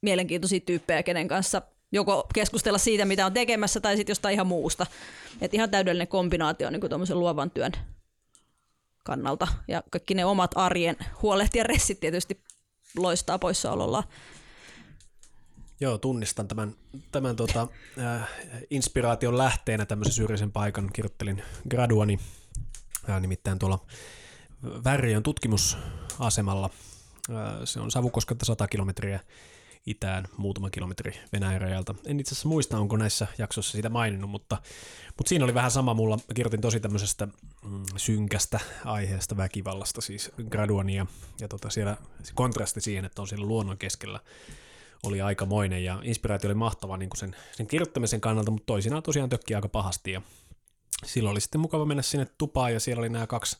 [0.00, 4.86] mielenkiintoisia tyyppejä, kenen kanssa joko keskustella siitä, mitä on tekemässä, tai sitten jostain ihan muusta.
[5.40, 7.72] Et ihan täydellinen kombinaatio niin kuin luovan työn
[9.04, 9.48] kannalta.
[9.68, 12.40] Ja kaikki ne omat arjen huolet ja ressit tietysti
[12.96, 14.04] loistaa poissaolollaan.
[15.80, 16.74] Joo, tunnistan tämän,
[17.12, 18.28] tämän tota, äh,
[18.70, 20.90] inspiraation lähteenä tämmöisen syrjäisen paikan.
[20.92, 22.18] Kirjoittelin graduani,
[23.10, 23.78] äh, nimittäin tuolla
[24.84, 26.70] Värjön tutkimusasemalla.
[27.30, 29.20] Äh, se on Savukoskelta 100 kilometriä
[29.86, 31.94] itään, muutama kilometri Venäjän rajalta.
[32.06, 34.62] En itse asiassa muista, onko näissä jaksoissa sitä maininnut, mutta,
[35.16, 36.18] mutta siinä oli vähän sama mulla.
[36.34, 41.06] Kirjoitin tosi tämmöisestä mm, synkästä aiheesta, väkivallasta, siis graduania,
[41.40, 44.20] ja tota, siellä se kontrasti siihen, että on siellä luonnon keskellä
[45.02, 49.28] oli aikamoinen ja inspiraatio oli mahtava niin kuin sen, sen kirjoittamisen kannalta, mutta toisinaan tosiaan
[49.28, 50.22] tökki aika pahasti ja
[51.04, 53.58] silloin oli sitten mukava mennä sinne tupaan ja siellä oli nämä kaksi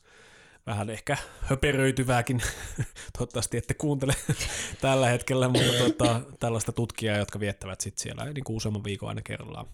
[0.67, 2.43] vähän ehkä höperöityvääkin,
[3.19, 4.15] toivottavasti ette kuuntele
[4.81, 9.23] tällä hetkellä, mutta tota, tällaista tutkijaa, jotka viettävät sitten siellä niin kuin useamman viikon aina
[9.23, 9.67] kerrallaan.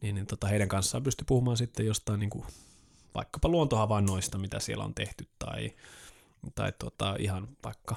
[0.00, 2.44] Niin, niin tota, heidän kanssaan pystyi puhumaan sitten jostain niin kuin,
[3.14, 5.72] vaikkapa luontohavainnoista, mitä siellä on tehty, tai,
[6.54, 7.96] tai tota, ihan vaikka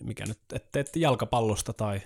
[0.00, 2.00] mikä nyt, että et jalkapallosta tai,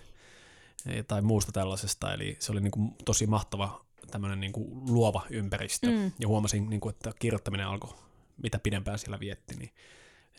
[1.09, 5.91] tai muusta tällaisesta, eli se oli niin kuin tosi mahtava tämmöinen niin kuin luova ympäristö,
[5.91, 6.13] mm.
[6.19, 7.95] ja huomasin, niin kuin, että kirjoittaminen alkoi,
[8.43, 9.71] mitä pidempään siellä vietti, niin,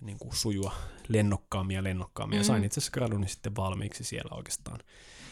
[0.01, 0.75] niin kuin sujua
[1.07, 2.39] lennokkaammin ja lennokkaammin, mm.
[2.39, 4.79] ja sain itse asiassa graduni sitten valmiiksi siellä oikeastaan.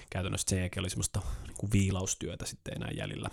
[0.10, 3.30] Käytännössä sen jälkeen oli semmoista niin kuin viilaustyötä sitten enää jäljellä.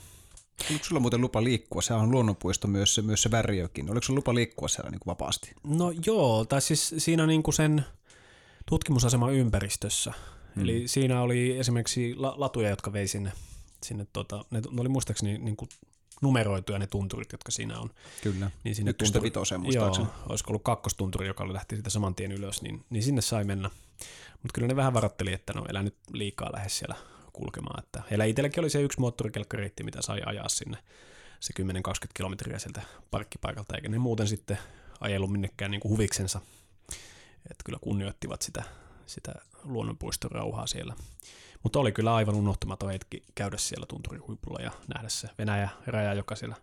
[0.71, 1.83] Oliko sulla muuten lupa liikkua?
[1.83, 3.91] Se on luonnonpuisto myös, se, myös se Värjökin.
[3.91, 5.53] Oliko sulla lupa liikkua siellä niin kuin vapaasti?
[5.65, 7.85] No joo, tai siis siinä niin kuin sen
[8.71, 10.13] tutkimusaseman ympäristössä.
[10.57, 10.63] Mm.
[10.63, 13.33] Eli siinä oli esimerkiksi latuja, jotka vei sinne,
[13.83, 15.69] sinne tota, ne, ne oli muistaakseni niin kuin
[16.23, 17.91] numeroituja ne tunturit, jotka siinä on.
[18.23, 20.07] Kyllä, niin sinne tunturi, vitoseen muistaakseni.
[20.07, 23.71] Joo, olisiko ollut kakkostunturi, joka lähti siitä saman tien ylös, niin, niin sinne sai mennä.
[24.43, 26.95] Mutta kyllä ne vähän varoitteli, että no elää nyt liikaa lähes siellä
[27.33, 27.85] kulkemaan.
[27.85, 30.77] Että heillä itselläkin oli se yksi moottorikelkkareitti, mitä sai ajaa sinne
[31.41, 31.65] se 10-20
[32.15, 34.59] kilometriä sieltä parkkipaikalta, eikä ne muuten sitten
[35.01, 36.41] ajellut minnekään niin kuin huviksensa
[37.51, 38.63] että kyllä kunnioittivat sitä,
[39.07, 40.95] sitä luonnonpuiston rauhaa siellä.
[41.63, 46.37] Mutta oli kyllä aivan unohtumaton hetki käydä siellä tunturin huipulla ja nähdä se Venäjä-raja, joka
[46.37, 46.57] siellä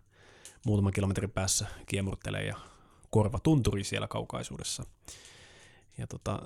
[0.66, 2.56] muutaman kilometrin päässä kiemurtelee ja
[3.10, 4.84] korva tunturi siellä kaukaisuudessa.
[5.98, 6.42] Ja tota,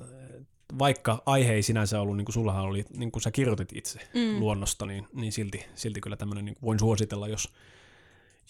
[0.79, 4.41] vaikka aihe ei sinänsä ollut, niin kuin sullahan oli, niin kuin sä kirjoitit itse mm.
[4.41, 7.53] luonnosta, niin, niin silti, silti kyllä tämmöinen niin voin suositella, jos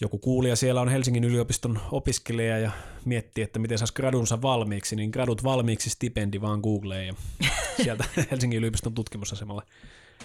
[0.03, 2.71] joku kuulija siellä on Helsingin yliopiston opiskelija ja
[3.05, 7.13] miettii, että miten saisi gradunsa valmiiksi, niin gradut valmiiksi stipendi vaan Googleen ja
[7.83, 9.63] sieltä Helsingin yliopiston tutkimusasemalle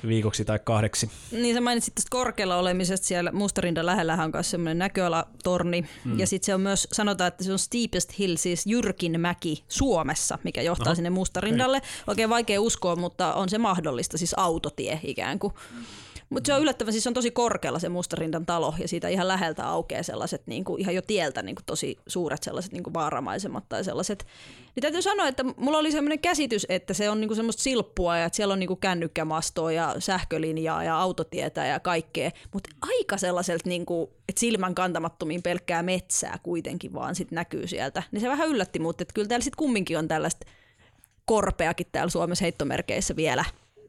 [0.07, 1.11] viikoksi tai kahdeksi.
[1.33, 5.85] Niin sä mainitsit tästä korkealla olemisesta siellä Mustarindan lähellä on myös semmoinen näköalatorni.
[6.05, 6.19] Mm.
[6.19, 10.39] Ja sitten se on myös, sanotaan, että se on steepest hill, siis jyrkin mäki Suomessa,
[10.45, 10.95] mikä johtaa Aha.
[10.95, 11.83] sinne Mustarindalle.
[12.07, 15.53] Oikein vaikea uskoa, mutta on se mahdollista, siis autotie ikään kuin.
[16.31, 19.69] Mutta se on yllättävän, siis on tosi korkealla se Mustarindan talo ja siitä ihan läheltä
[19.69, 23.65] aukeaa sellaiset niin kuin, ihan jo tieltä niin kuin, tosi suuret sellaiset niin kuin vaaramaisemat
[23.69, 24.27] tai sellaiset.
[24.75, 28.19] Niin täytyy sanoa, että mulla oli sellainen käsitys, että se on niin kuin semmoista silppua
[28.19, 33.17] ja että siellä on niin kuin kännykkämastoa ja sähkölinjaa ja autotietä ja kaikkea, mutta aika
[33.17, 38.03] sellaiselta, niin kuin, että silmän kantamattomiin pelkkää metsää kuitenkin vaan sit näkyy sieltä.
[38.13, 40.47] Niin se vähän yllätti mutta että kyllä täällä sitten kumminkin on tällaista
[41.25, 43.45] korpeakin täällä Suomessa heittomerkeissä vielä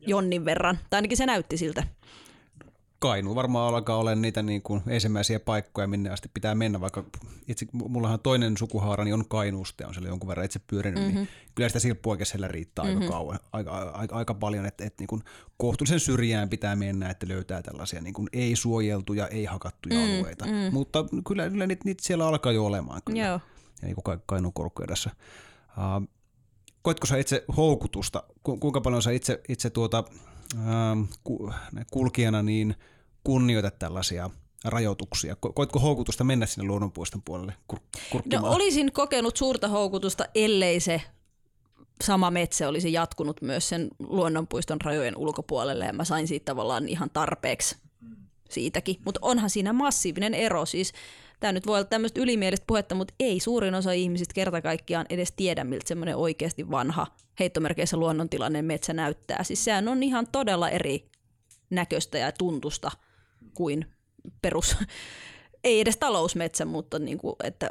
[0.08, 1.84] jonnin verran, tai ainakin se näytti siltä.
[3.00, 7.04] Kainu varmaan alkaa olla niitä niin kuin ensimmäisiä paikkoja, minne asti pitää mennä, vaikka
[7.48, 11.16] itse, mullahan toinen sukuhaarani on Kainuusta ja on siellä jonkun verran itse pyörinyt, mm-hmm.
[11.16, 13.02] niin kyllä sitä silppuoikeusella riittää mm-hmm.
[13.02, 15.24] aika kauan, aika, aika, aika paljon, että, että niin kuin
[15.58, 20.74] kohtuullisen syrjään pitää mennä, että löytää tällaisia niin kuin ei-suojeltuja, ei-hakattuja mm, alueita, mm.
[20.74, 23.26] mutta kyllä, kyllä niitä, niitä siellä alkaa jo olemaan kyllä.
[23.26, 23.40] Joo.
[23.82, 25.10] Ja niin kuin Kainuun korkeudessa.
[25.78, 26.10] Uh,
[26.82, 30.04] koitko sä itse houkutusta, Ku, kuinka paljon sä itse, itse tuota,
[31.92, 32.76] kulkijana niin
[33.24, 34.30] kunnioitat tällaisia
[34.66, 35.34] rajoituksia?
[35.34, 37.80] Ko- Koitko houkutusta mennä sinne luonnonpuiston puolelle kur-
[38.34, 41.02] No olisin kokenut suurta houkutusta, ellei se
[42.04, 47.10] sama metsä olisi jatkunut myös sen luonnonpuiston rajojen ulkopuolelle ja mä sain siitä tavallaan ihan
[47.10, 47.78] tarpeeksi
[48.50, 48.96] siitäkin.
[49.06, 50.66] Mutta onhan siinä massiivinen ero.
[50.66, 50.94] Siis
[51.40, 55.32] tämä nyt voi olla tämmöistä ylimielistä puhetta, mutta ei suurin osa ihmisistä kerta kaikkiaan edes
[55.32, 57.08] tiedä, miltä semmoinen oikeasti vanha
[57.40, 59.44] heittomerkeissä luonnontilainen metsä näyttää.
[59.44, 61.10] Siis sehän on ihan todella eri
[61.70, 62.92] näköistä ja tuntusta
[63.54, 63.86] kuin
[64.42, 64.76] perus,
[65.64, 67.70] ei edes talousmetsä, mutta niin kuin, että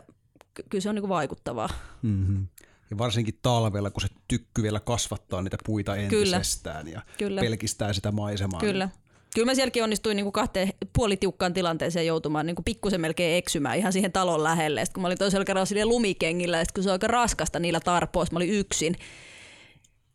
[0.55, 1.69] ky- kyllä se on niin kuin vaikuttavaa.
[2.03, 2.47] Mm-hmm.
[2.91, 6.37] Ja varsinkin talvella, kun se tykky vielä kasvattaa niitä puita Kyllä.
[6.37, 7.41] entisestään ja Kyllä.
[7.41, 8.61] pelkistää sitä maisemaa.
[8.61, 8.89] Kyllä.
[9.39, 13.79] Kyllä mä sielläkin onnistuin niin kuin kahteen puolitiukkaan tilanteeseen joutumaan niin kuin pikkusen melkein eksymään
[13.79, 14.85] ihan siihen talon lähelle.
[14.85, 17.81] Sitten kun mä olin toisella kerralla silleen lumikengillä, ja kun se on aika raskasta niillä
[17.81, 18.97] tarpoissa, mä olin yksin.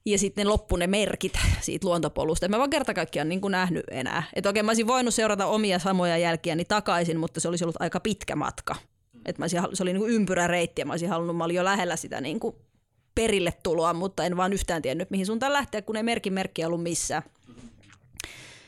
[0.05, 2.45] Ja sitten loppu ne merkit siitä luontopolusta.
[2.45, 4.23] En mä vaan kerta kaikkiaan niin nähnyt enää.
[4.33, 7.99] Että oikein mä olisin voinut seurata omia samoja jälkiäni takaisin, mutta se olisi ollut aika
[7.99, 8.75] pitkä matka.
[9.25, 11.63] Et mä olisin, se oli niin kuin ympyräreitti ja mä olisin halunnut, mä olin jo
[11.63, 12.39] lähellä sitä niin
[13.15, 16.83] perille tuloa, mutta en vaan yhtään tiennyt, mihin suuntaan lähteä, kun ei merkin merkki ollut
[16.83, 17.23] missään.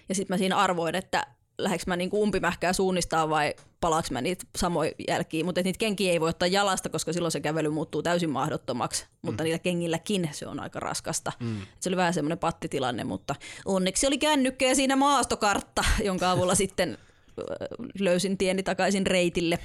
[0.09, 4.45] Ja sitten mä siinä arvoin, että lähdekö mä niinku umpimähkää suunnistaa vai palaaks mä niitä
[4.57, 5.43] samoja jälkiä.
[5.43, 9.05] Mutta niitä kenkiä ei voi ottaa jalasta, koska silloin se kävely muuttuu täysin mahdottomaksi.
[9.21, 11.31] Mutta niillä kengilläkin se on aika raskasta.
[11.39, 11.61] Mm.
[11.79, 16.97] Se oli vähän semmoinen pattitilanne, mutta onneksi oli kännykkä ja siinä maastokartta, jonka avulla sitten
[17.99, 19.59] löysin tieni takaisin reitille.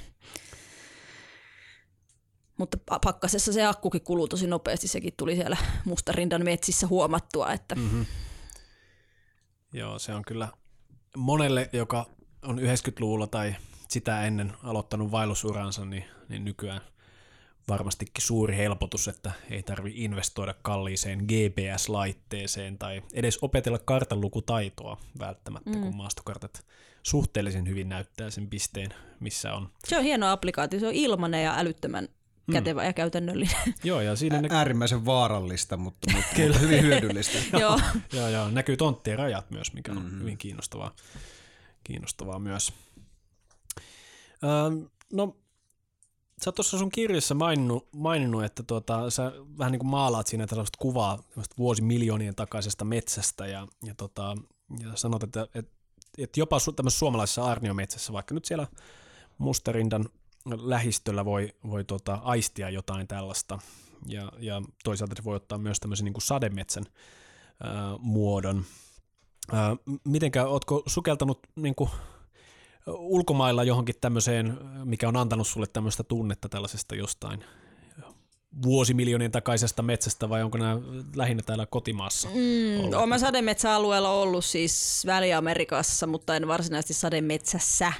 [2.57, 7.75] Mutta pa- pakkasessa se akkukin kuluu tosi nopeasti, sekin tuli siellä Mustarindan metsissä huomattua, että
[7.75, 8.05] mm.
[9.73, 10.47] Joo, se on kyllä
[11.17, 12.05] monelle, joka
[12.41, 13.55] on 90-luvulla tai
[13.87, 16.81] sitä ennen aloittanut vaellusuransa, niin, niin nykyään
[17.67, 25.81] varmastikin suuri helpotus, että ei tarvi investoida kalliiseen GPS-laitteeseen tai edes opetella kartanlukutaitoa välttämättä, mm.
[25.81, 26.65] kun maastokartat
[27.03, 29.69] suhteellisen hyvin näyttää sen pisteen, missä on.
[29.87, 32.07] se on hieno applikaatio, se on ilmanen ja älyttömän
[32.51, 33.73] kätevä ja käytännöllinen.
[33.83, 37.37] Joo, ja siinä Ä- ne, äärimmäisen vaarallista, mutta, mutta, mutta hyvin hyödyllistä.
[37.59, 37.79] Joo.
[38.13, 40.19] joo, joo, näkyy tonttien rajat myös, mikä on mm-hmm.
[40.19, 40.91] hyvin kiinnostavaa,
[41.83, 42.73] kiinnostavaa myös.
[44.43, 45.37] Öö, no,
[46.43, 50.47] sä oot tuossa sun kirjassa maininnut, maininnut että tuota, sä vähän niin kuin maalaat siinä
[50.47, 54.37] tällaista kuvaa tällaista vuosimiljoonien takaisesta metsästä ja, ja, tota,
[54.79, 55.71] ja sanot, että, että,
[56.17, 58.67] että jopa su, tämmöisessä suomalaisessa arniometsässä, vaikka nyt siellä
[59.37, 60.09] Mustarindan
[60.45, 63.59] lähistöllä voi, voi tota, aistia jotain tällaista
[64.07, 66.83] ja, ja toisaalta se voi ottaa myös tämmöisen niin kuin sademetsän
[67.63, 68.65] ää, muodon.
[69.51, 71.89] Ää, mitenkä, ootko sukeltanut niin kuin,
[72.87, 77.43] ulkomailla johonkin tämmöiseen, mikä on antanut sulle tämmöistä tunnetta tällaisesta jostain
[78.63, 80.77] vuosimiljoonien takaisesta metsästä vai onko nämä
[81.15, 82.29] lähinnä täällä kotimaassa?
[82.29, 87.93] Mm, olen sademetsäalueella ollut siis Väli-Amerikassa, mutta en varsinaisesti sademetsässä.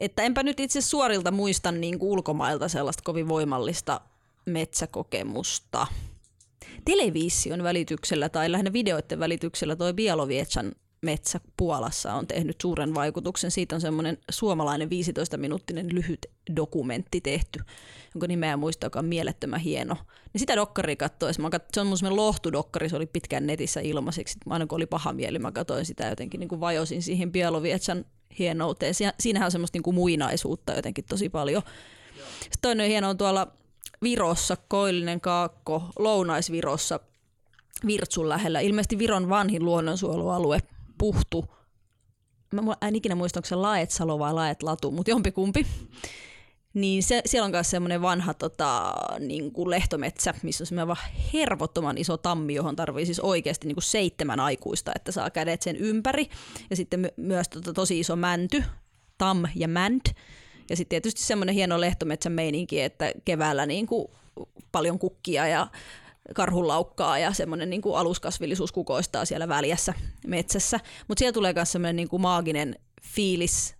[0.00, 4.00] Että enpä nyt itse suorilta muista niin kuin ulkomailta sellaista kovin voimallista
[4.46, 5.86] metsäkokemusta.
[6.84, 13.50] Television välityksellä tai lähinnä videoiden välityksellä toi Bielovietsan metsä Puolassa on tehnyt suuren vaikutuksen.
[13.50, 17.60] Siitä on semmoinen suomalainen 15-minuuttinen lyhyt dokumentti tehty,
[18.14, 19.96] jonka nimeä muista, joka on mielettömän hieno.
[20.32, 24.38] Niin sitä dokkaria katsoessa, mä kat- se on semmoinen lohtudokkari, se oli pitkään netissä ilmaiseksi.
[24.48, 28.04] Aina kun oli paha mieli, mä katsoin sitä jotenkin niin kuin vajosin siihen Bielovietsan
[28.38, 28.94] hienouteen.
[28.94, 31.62] Si- Siinähän on semmoista niin kuin muinaisuutta jotenkin tosi paljon.
[32.40, 33.48] Sitten toinen hieno on tuolla
[34.02, 37.00] Virossa, Koillinen Kaakko, Lounais-Virossa,
[37.86, 38.60] Virtsun lähellä.
[38.60, 40.60] Ilmeisesti Viron vanhin luonnonsuojelualue,
[40.98, 41.44] Puhtu.
[42.54, 45.66] Mä en ikinä muista, onko se Laetsalo vai Laetlatu, mutta jompikumpi.
[46.74, 51.10] Niin se, siellä on myös semmoinen vanha tota, niin kuin lehtometsä, missä on semmoinen vaan
[51.32, 55.76] hervottoman iso tammi, johon tarvii siis oikeasti niin kuin seitsemän aikuista, että saa kädet sen
[55.76, 56.30] ympäri.
[56.70, 58.64] Ja sitten my- myös tota, tosi iso mänty,
[59.18, 60.00] tam ja mänd.
[60.70, 64.08] Ja sitten tietysti semmoinen hieno lehtometsän meininki, että keväällä niin kuin
[64.72, 65.66] paljon kukkia ja
[66.34, 69.94] karhulaukkaa ja semmoinen niin kuin aluskasvillisuus kukoistaa siellä väljässä
[70.26, 70.80] metsässä.
[71.08, 73.74] Mutta siellä tulee myös semmoinen niin kuin maaginen fiilis,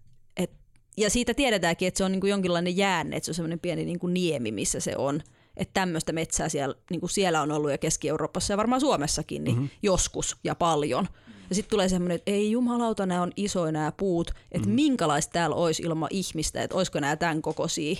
[1.01, 3.85] ja siitä tiedetäänkin, että se on niin kuin jonkinlainen jäänne, että se on semmoinen pieni
[3.85, 5.23] niin kuin niemi, missä se on.
[5.57, 9.57] Että tämmöistä metsää siellä, niin kuin siellä on ollut ja Keski-Euroopassa ja varmaan Suomessakin niin
[9.57, 9.71] mm-hmm.
[9.83, 11.09] joskus ja paljon.
[11.49, 14.75] Ja sitten tulee semmoinen, että ei jumalauta, nämä on isoja nämä puut, että mm.
[14.75, 17.97] minkälaista täällä olisi ilman ihmistä, että olisiko nämä tämän kokoisia.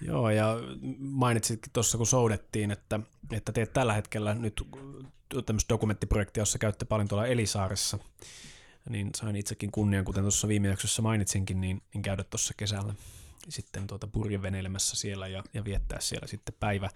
[0.00, 0.56] Joo, ja
[0.98, 3.00] mainitsitkin tuossa, kun soudettiin, että,
[3.32, 4.62] että teet tällä hetkellä nyt
[5.46, 7.98] tämmöistä dokumenttiprojektia, jossa käytte paljon tuolla Elisaaressa,
[8.88, 12.94] niin sain itsekin kunnian, kuten tuossa viime jaksossa mainitsinkin, niin, niin käydä tuossa kesällä
[13.48, 16.90] sitten tuota purjeveneilemässä siellä ja, ja viettää siellä sitten päivä.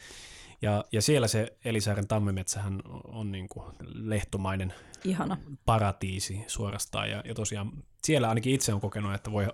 [0.63, 4.75] Ja, ja siellä se Elisaaren tammimetsähän on niin kuin lehtomainen
[5.05, 5.37] Ihana.
[5.65, 7.11] paratiisi suorastaan.
[7.11, 7.73] Ja, ja tosiaan
[8.05, 9.47] siellä ainakin itse on kokenut, että voi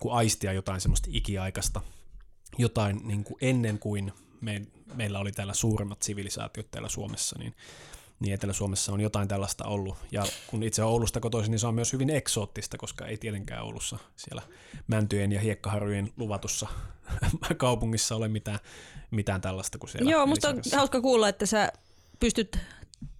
[0.00, 1.80] kun aistia jotain semmoista ikiaikaista,
[2.58, 4.62] jotain niin kuin ennen kuin me,
[4.94, 7.54] meillä oli täällä suuremmat sivilisaatiot täällä Suomessa, niin,
[8.22, 9.96] niin Etelä-Suomessa on jotain tällaista ollut.
[10.12, 13.98] Ja kun itse Oulusta kotoisin, niin se on myös hyvin eksoottista, koska ei tietenkään Oulussa
[14.16, 14.42] siellä
[14.86, 16.68] mäntyjen ja hiekkaharjujen luvatussa
[17.56, 18.58] kaupungissa ole mitään,
[19.10, 21.72] mitään tällaista kuin siellä Joo, musta on hauska kuulla, että sä
[22.20, 22.58] pystyt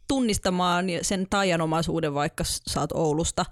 [0.08, 2.44] tunnistamaan sen taianomaisuuden, vaikka
[2.80, 3.44] oot Oulusta,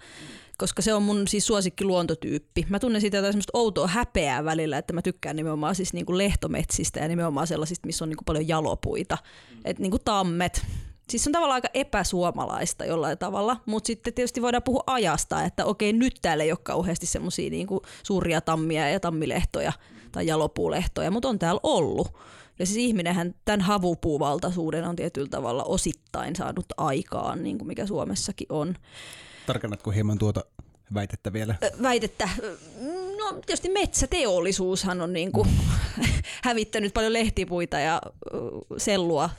[0.59, 2.67] koska se on mun siis suosikki luontotyyppi.
[2.69, 7.01] Mä tunnen siitä jotain semmoista outoa häpeää välillä, että mä tykkään nimenomaan siis niinku lehtometsistä
[7.01, 9.19] ja nimenomaan sellaisista, missä on niinku paljon jalopuita.
[9.65, 10.67] Et niinku tammet.
[11.11, 15.65] Siis se on tavallaan aika epäsuomalaista jollain tavalla, mutta sitten tietysti voidaan puhua ajasta, että
[15.65, 19.73] okei nyt täällä ei ole kauheasti semmoisia niinku suuria tammia ja tammilehtoja
[20.13, 22.09] tai jalopuulehtoja, mutta on täällä ollut.
[22.59, 28.47] Ja siis ihminenhän tämän havupuuvaltaisuuden on tietyllä tavalla osittain saanut aikaan, niin kuin mikä Suomessakin
[28.51, 28.75] on.
[29.47, 30.45] Tarkennatko hieman tuota
[30.95, 31.55] väitettä vielä?
[31.83, 32.29] Väitettä,
[33.19, 35.49] no tietysti metsäteollisuushan on niin kuin
[36.45, 38.03] hävittänyt paljon lehtipuita ja
[38.77, 39.31] sellua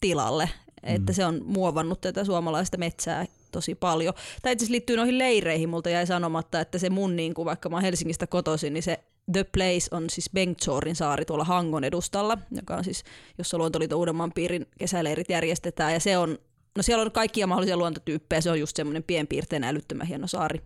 [0.00, 0.48] tilalle,
[0.82, 4.14] että se on muovannut tätä suomalaista metsää tosi paljon.
[4.42, 7.76] Tämä itse liittyy noihin leireihin, multa jäi sanomatta, että se mun, niin kuin, vaikka mä
[7.76, 8.98] oon Helsingistä kotoisin, niin se
[9.32, 13.04] The Place on siis Bengtsorin saari tuolla Hangon edustalla, joka on siis,
[13.38, 16.38] jossa Luontoliiton Uudenmaan piirin kesäleirit järjestetään, ja se on,
[16.76, 20.60] no siellä on kaikkia mahdollisia luontotyyppejä, se on just semmoinen pienpiirteinen älyttömän hieno saari.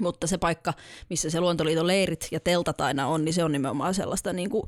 [0.00, 0.74] Mutta se paikka,
[1.10, 4.62] missä se Luontoliiton leirit ja teltat aina on, niin se on nimenomaan sellaista niin kuin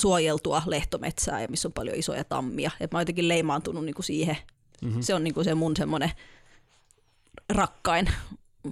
[0.00, 2.70] suojeltua lehtometsää ja missä on paljon isoja tammia.
[2.80, 4.36] Et mä oon jotenkin leimaantunut niin kuin siihen.
[4.82, 5.02] Mm-hmm.
[5.02, 6.10] Se on niin kuin se mun semmoinen
[7.50, 8.06] rakkain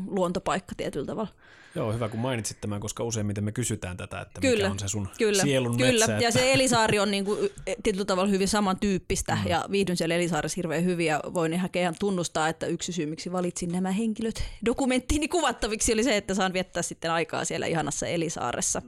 [0.06, 1.34] luontopaikka tietyllä tavalla.
[1.76, 4.88] Joo, hyvä kun mainitsit tämän, koska useimmiten me kysytään tätä, että Kyllä, mikä on se
[4.88, 6.06] sun Kyllä, sielun kyllä.
[6.06, 6.12] metsä.
[6.12, 7.38] ja että- se Elisaari on niinku
[7.82, 9.50] tietyllä tavalla hyvin samantyyppistä mm.
[9.50, 13.32] ja viihdyn siellä Elisaaressa hirveän hyvin ja voin ihan ihan tunnustaa, että yksi syy miksi
[13.32, 18.82] valitsin nämä henkilöt dokumenttiini kuvattaviksi oli se, että saan viettää sitten aikaa siellä ihanassa Elisaaressa.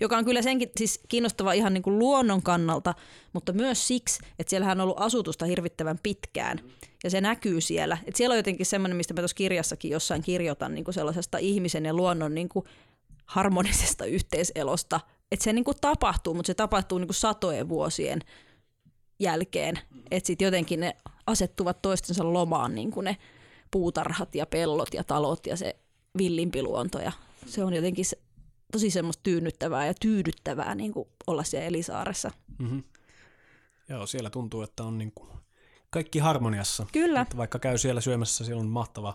[0.00, 2.94] Joka on kyllä senkin siis kiinnostava ihan niin kuin luonnon kannalta,
[3.32, 6.60] mutta myös siksi, että siellähän on ollut asutusta hirvittävän pitkään.
[7.04, 7.98] Ja se näkyy siellä.
[8.04, 11.84] Et siellä on jotenkin semmoinen, mistä mä tuossa kirjassakin jossain kirjoitan niin kuin sellaisesta ihmisen
[11.84, 12.64] ja luonnon niin kuin
[13.26, 15.00] harmonisesta yhteiselosta.
[15.32, 18.20] Että se niin kuin tapahtuu, mutta se tapahtuu niin kuin satojen vuosien
[19.18, 19.78] jälkeen.
[20.10, 23.16] Että sitten jotenkin ne asettuvat toistensa lomaan niin kuin ne
[23.70, 25.76] puutarhat ja pellot ja talot ja se
[26.18, 26.98] villimpi luonto.
[26.98, 27.12] Ja
[27.46, 28.18] se on jotenkin se,
[28.72, 32.30] tosi semmoista tyynnyttävää ja tyydyttävää niin kuin olla siellä Elisaaressa.
[32.58, 32.82] Mm-hmm.
[33.88, 35.30] Joo, siellä tuntuu, että on niin kuin
[35.90, 36.86] kaikki harmoniassa.
[36.92, 37.20] Kyllä.
[37.20, 39.14] Että vaikka käy siellä syömässä, siellä on mahtava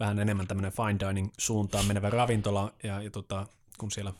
[0.00, 3.46] vähän enemmän tämmöinen fine dining suuntaan menevä ravintola, ja, ja tota,
[3.78, 4.12] kun siellä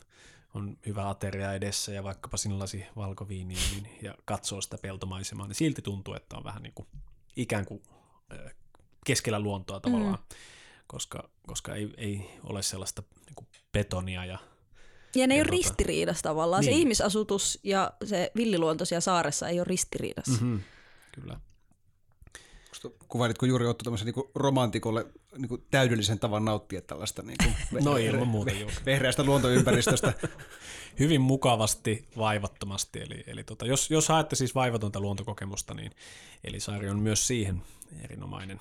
[0.53, 5.55] on hyvä ateria edessä ja vaikkapa sinne lasi valkoviiniä niin, ja katsoo sitä peltomaisemaa, niin
[5.55, 6.87] silti tuntuu, että on vähän niin kuin
[7.35, 7.83] ikään kuin
[9.05, 10.35] keskellä luontoa tavallaan, mm.
[10.87, 14.37] koska, koska ei, ei ole sellaista niin kuin betonia ja
[15.15, 16.63] Ja ne ei ole ristiriidassa tavallaan.
[16.63, 16.79] Se Niin.
[16.79, 20.41] ihmisasutus ja se villiluonto siellä saaressa ei ole ristiriidassa.
[20.41, 20.47] Mm.
[20.47, 20.61] mm-hmm.
[21.11, 21.39] kyllä.
[23.07, 25.05] Kuvailitko juuri Otto tämmöisen niin romantikolle
[25.37, 28.51] niin täydellisen tavan nauttia tällaista niin kuin No ilman muuta,
[28.85, 30.13] vehreästä luontoympäristöstä.
[30.99, 32.99] hyvin mukavasti, vaivattomasti.
[32.99, 35.91] Eli, eli tota, jos, jos haette siis vaivatonta luontokokemusta, niin
[36.43, 37.61] Elisaari on myös siihen
[38.03, 38.59] erinomainen.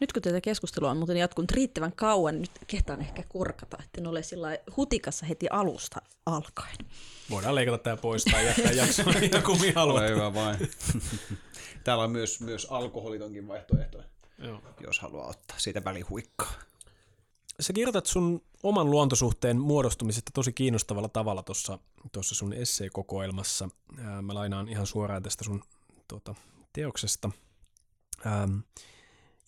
[0.00, 4.00] Nyt kun tätä keskustelua on muuten jatkunut riittävän kauan, niin nyt kehtaan ehkä korkata, että
[4.00, 6.76] en ole sillä hutikassa heti alusta alkaen.
[7.30, 10.02] Voidaan leikata tämä pois tai jättää jaksoa ihan kuin haluat.
[10.02, 10.58] Ole hyvä vain.
[11.84, 14.02] Täällä on myös, myös alkoholitonkin vaihtoehto,
[14.38, 14.60] Joo.
[14.80, 16.52] jos haluaa ottaa siitä välihuikkaa.
[17.60, 21.78] Sä kirjoitat sun oman luontosuhteen muodostumisesta tosi kiinnostavalla tavalla tuossa
[22.12, 23.68] tuossa sun esseekokoelmassa.
[23.98, 25.62] Ää, Mä lainaan ihan suoraan tästä sun
[26.08, 26.34] tuota,
[26.72, 27.30] teoksesta.
[28.26, 28.58] Ähm,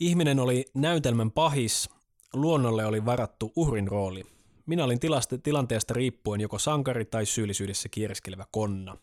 [0.00, 1.90] ihminen oli näytelmän pahis,
[2.32, 4.24] luonnolle oli varattu uhrin rooli.
[4.66, 8.96] Minä olin tilasta, tilanteesta riippuen joko sankari tai syyllisyydessä kieriskelevä konna.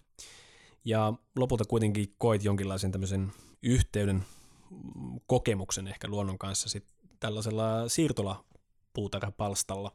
[0.86, 3.32] Ja lopulta kuitenkin koit jonkinlaisen tämmöisen
[3.64, 6.86] yhteyden mm, kokemuksen ehkä luonnon kanssa sit
[7.20, 9.91] tällaisella siirtolapuutarhapalstalla.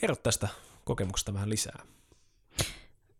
[0.00, 0.48] Kerro tästä
[0.84, 1.86] kokemuksesta vähän lisää.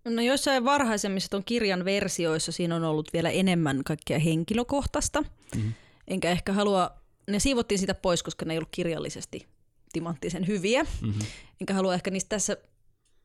[0.04, 5.22] No joissain varhaisemmissa tuon kirjan versioissa siinä on ollut vielä enemmän kaikkea henkilökohtaista.
[5.22, 5.72] Mm-hmm.
[6.08, 6.90] Enkä ehkä halua,
[7.30, 9.46] ne siivottiin sitä pois, koska ne ei ollut kirjallisesti
[9.92, 10.82] timanttisen hyviä.
[10.82, 11.22] Mm-hmm.
[11.60, 12.56] Enkä halua ehkä niistä tässä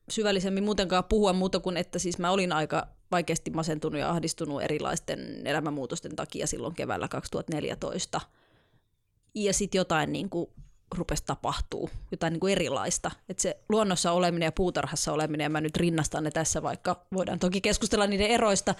[0.08, 5.46] syvällisemmin muutenkaan puhua muuta kuin, että siis mä olin aika vaikeasti masentunut ja ahdistunut erilaisten
[5.46, 8.20] elämänmuutosten takia silloin keväällä 2014.
[9.34, 10.50] Ja sitten jotain niin kuin
[10.98, 13.10] rupesi tapahtuu, jotain niin kuin erilaista.
[13.28, 17.38] Että se luonnossa oleminen ja puutarhassa oleminen, ja mä nyt rinnastan ne tässä, vaikka voidaan
[17.38, 18.74] toki keskustella niiden eroista,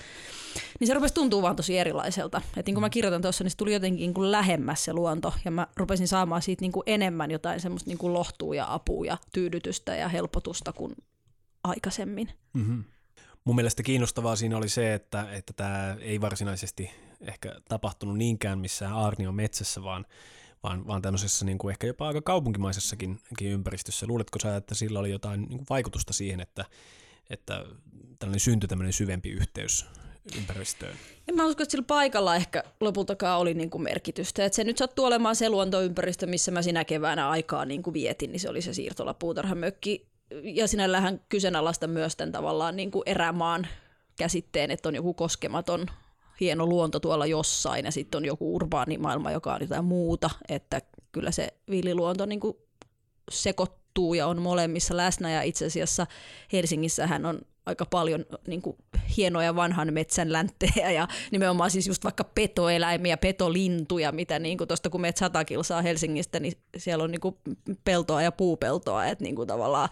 [0.81, 2.39] niin se rupesi tuntuu vaan tosi erilaiselta.
[2.57, 5.35] Että niin kuin mä kirjoitan tuossa, niin se tuli jotenkin niin kuin lähemmäs se luonto,
[5.45, 9.07] ja mä rupesin saamaan siitä niin kuin enemmän jotain semmoista niin kuin lohtua ja apua
[9.07, 10.95] ja tyydytystä ja helpotusta kuin
[11.65, 12.29] aikaisemmin.
[12.53, 12.85] Mm-hmm.
[13.45, 16.91] Mun mielestä kiinnostavaa siinä oli se, että, että tämä ei varsinaisesti
[17.21, 20.07] ehkä tapahtunut niinkään missään Aarnion metsässä, vaan
[20.63, 24.07] vaan, vaan tämmöisessä niin kuin ehkä jopa aika kaupunkimaisessakin ympäristössä.
[24.07, 26.65] Luuletko sä, että sillä oli jotain niin kuin vaikutusta siihen, että,
[27.31, 27.65] että
[28.19, 29.87] tällainen syntyi tämmöinen syvempi yhteys
[30.39, 30.97] ympäristöön?
[31.29, 34.45] En mä usko, että sillä paikalla ehkä lopultakaan oli niin kuin merkitystä.
[34.45, 38.33] Että se nyt sattuu olemaan se luontoympäristö, missä mä sinä keväänä aikaa niin kuin vietin,
[38.33, 40.07] niin se oli se siirtola puutarhamökki.
[40.43, 43.67] Ja sinällähän kyseenalaista myös tämän tavallaan niin kuin erämaan
[44.19, 45.87] käsitteen, että on joku koskematon
[46.41, 50.81] hieno luonto tuolla jossain ja sitten on joku urbaani maailma, joka on jotain muuta, että
[51.13, 52.57] kyllä se villiluonto niin kuin
[53.31, 56.07] sekoittuu ja on molemmissa läsnä ja itse asiassa
[56.53, 58.77] Helsingissähän on aika paljon niin kuin,
[59.17, 64.91] hienoja vanhan metsän länttejä ja nimenomaan siis just vaikka petoeläimiä, petolintuja, mitä niin kuin tuosta
[64.91, 67.37] kun meet sata kilsaa Helsingistä, niin siellä on niin kuin,
[67.85, 69.89] peltoa ja puupeltoa, että niin kuin, tavallaan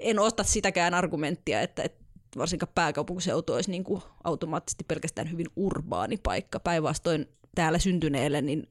[0.00, 2.01] en osta sitäkään argumenttia, että, että
[2.38, 6.60] varsinkaan pääkaupunkiseutu olisi niin kuin automaattisesti pelkästään hyvin urbaani paikka.
[6.60, 8.66] Päinvastoin täällä syntyneelle, niin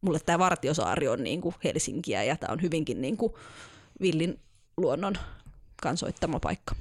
[0.00, 3.32] mulle tämä Vartiosaari on niin kuin Helsinkiä ja tämä on hyvinkin niin kuin
[4.00, 4.40] villin
[4.76, 5.14] luonnon
[5.82, 6.74] kansoittama paikka.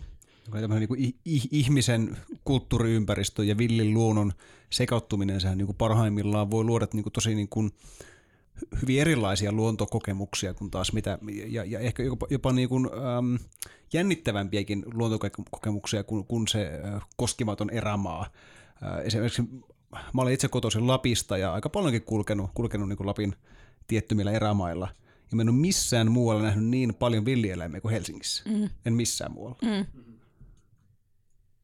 [0.79, 1.15] Niin kuin
[1.51, 4.33] ihmisen kulttuuriympäristö ja villin luonnon
[4.69, 7.71] sekauttuminen, sehän niin kuin parhaimmillaan voi luoda niin kuin tosi niin kuin
[8.81, 13.35] hyvin erilaisia luontokokemuksia kuin taas mitä, ja, ja ehkä jopa, jopa niin kuin, ähm,
[13.93, 18.29] jännittävämpiäkin luontokokemuksia kuin, kuin se äh, koskimaton erämaa.
[18.83, 19.43] Äh, esimerkiksi
[20.13, 23.35] mä olen itse kotoisin Lapista ja aika paljonkin kulkenut, kulkenut niin kuin Lapin
[23.87, 24.87] tiettymillä erämailla.
[25.31, 28.43] Ja mä en ole missään muualla nähnyt niin paljon villieläimiä kuin Helsingissä.
[28.49, 28.69] Mm.
[28.85, 29.57] En missään muualla.
[29.61, 29.85] Mm.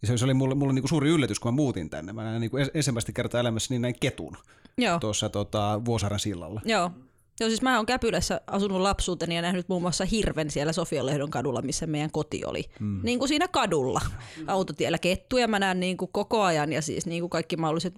[0.02, 2.14] Ja se oli mulle, mulle niin kuin suuri yllätys, kun mä muutin tänne.
[2.14, 4.38] Mä näin niin kuin ensimmäistä kertaa elämässä niin näin ketun
[4.78, 5.00] Joo.
[5.00, 6.62] tuossa tota, Vuosaaren sillalla.
[6.66, 6.92] Joo.
[7.40, 11.62] Joo, siis mä oon Käpylässä asunut lapsuuteni ja nähnyt muun muassa hirven siellä Sofianlehdon kadulla,
[11.62, 12.64] missä meidän koti oli.
[12.80, 13.00] Mm.
[13.04, 14.02] Niin kuin siinä kadulla.
[14.48, 17.96] Autotiellä kettuja mä näen niin kuin koko ajan ja siis niin kuin kaikki mahdolliset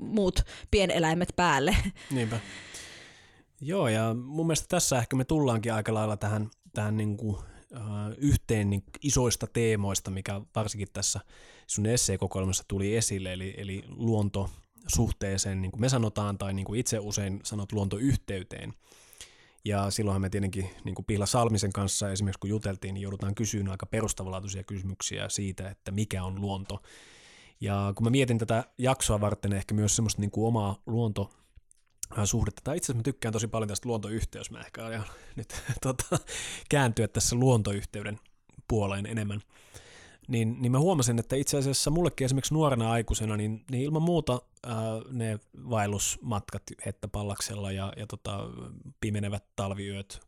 [0.00, 1.76] muut pieneläimet päälle.
[2.10, 2.40] Niinpä.
[3.60, 8.14] Joo, ja mun mielestä tässä ehkä me tullaankin aika lailla tähän, tähän niin kuin, uh,
[8.16, 11.20] yhteen niin isoista teemoista, mikä varsinkin tässä
[11.66, 14.50] sun esseekokoelmassa tuli esille, eli, eli luonto,
[14.94, 18.74] suhteeseen, niin kuin me sanotaan, tai niin kuin itse usein sanot luontoyhteyteen.
[19.64, 23.70] Ja silloinhan me tietenkin niin kuin Pihla Salmisen kanssa esimerkiksi kun juteltiin, niin joudutaan kysymään
[23.70, 26.82] aika perustavanlaatuisia kysymyksiä siitä, että mikä on luonto.
[27.60, 31.30] Ja kun mä mietin tätä jaksoa varten ehkä myös semmoista niin kuin omaa luonto
[32.24, 32.60] suhdetta.
[32.64, 34.50] Tai itse asiassa mä tykkään tosi paljon tästä luontoyhteys.
[34.50, 35.04] Mä ehkä aion
[35.36, 36.18] nyt tota,
[36.68, 38.18] kääntyä tässä luontoyhteyden
[38.68, 39.40] puoleen enemmän
[40.28, 44.42] niin, niin mä huomasin, että itse asiassa mullekin esimerkiksi nuorena aikuisena, niin, niin ilman muuta
[44.66, 44.76] ää,
[45.10, 45.38] ne
[45.70, 48.38] vaellusmatkat Hettäpallaksella ja, ja tota,
[49.00, 50.20] pimenevät talviyöt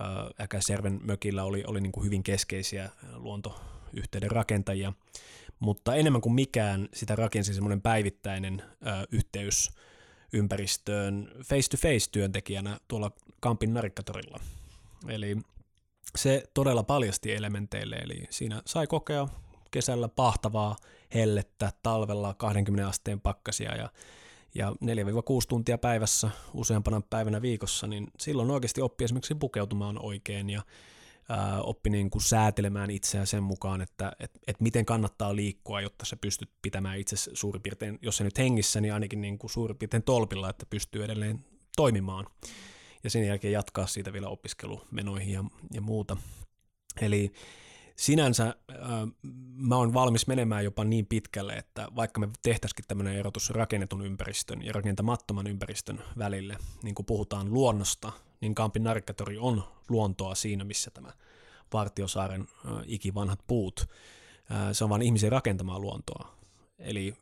[0.00, 4.92] ää, Äkäsjärven mökillä oli, oli niin kuin hyvin keskeisiä luontoyhteyden rakentajia,
[5.60, 9.70] mutta enemmän kuin mikään sitä rakensi semmoinen päivittäinen ää, yhteys
[10.32, 14.40] ympäristöön face-to-face työntekijänä tuolla Kampin narikkatorilla.
[15.08, 15.36] Eli
[16.16, 19.28] se todella paljasti elementeille, eli siinä sai kokea
[19.70, 20.76] kesällä pahtavaa
[21.14, 23.88] hellettä, talvella 20 asteen pakkasia ja,
[24.54, 24.74] ja 4-6
[25.48, 30.62] tuntia päivässä useampana päivänä viikossa, niin silloin oikeasti oppi esimerkiksi pukeutumaan oikein ja
[31.28, 36.04] ää, oppi niin kuin säätelemään itseään sen mukaan, että et, et miten kannattaa liikkua, jotta
[36.04, 39.78] sä pystyt pitämään itse suurin piirtein, jos se nyt hengissä, niin ainakin niin kuin suurin
[39.78, 41.44] piirtein tolpilla, että pystyy edelleen
[41.76, 42.26] toimimaan
[43.04, 45.44] ja sen jälkeen jatkaa siitä vielä opiskelumenoihin ja,
[45.74, 46.16] ja muuta.
[47.00, 47.32] Eli
[47.96, 48.78] sinänsä äh,
[49.54, 54.62] mä oon valmis menemään jopa niin pitkälle, että vaikka me tehtäisikin tämmöinen erotus rakennetun ympäristön
[54.62, 60.90] ja rakentamattoman ympäristön välille, niin kun puhutaan luonnosta, niin Kampin narkkatori on luontoa siinä, missä
[60.90, 61.12] tämä
[61.72, 63.86] Vartiosaaren äh, ikivanhat puut.
[64.52, 66.28] Äh, se on vain ihmisen rakentamaa luontoa.
[66.78, 67.14] Eli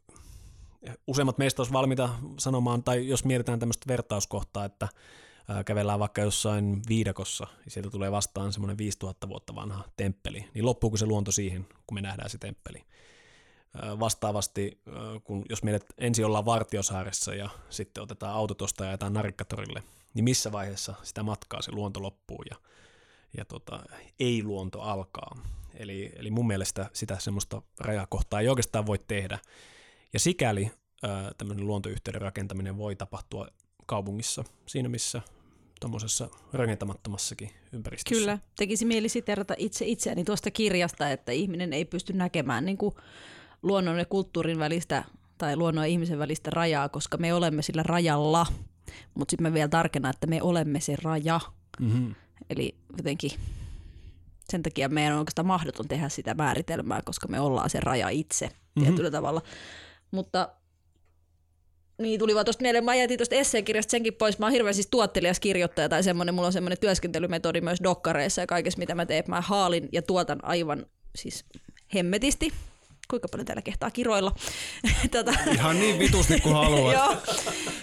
[1.07, 2.09] useimmat meistä olisi valmiita
[2.39, 4.89] sanomaan, tai jos mietitään tämmöistä vertauskohtaa, että
[5.67, 10.97] kävellään vaikka jossain viidakossa, ja sieltä tulee vastaan semmoinen 5000 vuotta vanha temppeli, niin loppuuko
[10.97, 12.85] se luonto siihen, kun me nähdään se temppeli?
[14.01, 14.81] Vastaavasti,
[15.25, 19.83] kun jos meidät ensin ollaan Vartiosaaressa ja sitten otetaan auto tuosta ja ajetaan Narikkatorille,
[20.15, 22.57] niin missä vaiheessa sitä matkaa se luonto loppuu ja,
[23.37, 23.83] ja tota,
[24.21, 25.43] ei-luonto alkaa.
[25.75, 29.39] Eli, eli mun mielestä sitä semmoista rajakohtaa ei oikeastaan voi tehdä.
[30.13, 30.71] Ja sikäli
[31.39, 33.49] tämmöinen luontoyhteyden rakentaminen voi tapahtua
[33.87, 35.23] kaupungissa, siinä missä
[35.81, 38.21] tuommoisessa rakentamattomassakin ympäristössä.
[38.21, 42.95] Kyllä, tekisi mieli siterata itse itseäni tuosta kirjasta, että ihminen ei pysty näkemään niin kuin
[43.63, 45.05] luonnon ja kulttuurin välistä
[45.39, 48.47] tai luonnon ja ihmisen välistä rajaa, koska me olemme sillä rajalla.
[49.15, 51.41] Mutta sitten mä vielä tarkennan, että me olemme se raja.
[51.81, 52.15] Mm-hmm.
[52.51, 53.31] Eli jotenkin
[54.51, 58.47] sen takia meidän on oikeastaan mahdoton tehdä sitä määritelmää, koska me ollaan se raja itse
[58.47, 58.83] mm-hmm.
[58.83, 59.43] tietyllä tavalla.
[60.11, 60.49] Mutta
[62.01, 64.89] niin tuli vaan tuosta mieleen, mä jätin tuosta esseenkirjasta senkin pois, mä oon hirveän siis
[64.91, 69.25] tuottelias kirjoittaja tai semmoinen, mulla on semmoinen työskentelymetodi myös dokkareissa ja kaikessa mitä mä teen,
[69.29, 70.87] mä haalin ja tuotan aivan
[71.17, 71.45] siis
[71.95, 72.53] hemmetisti,
[73.11, 74.33] kuinka paljon täällä kehtaa kiroilla.
[75.11, 76.95] tota, Ihan niin vitusti kuin haluat.
[76.99, 77.17] Joo,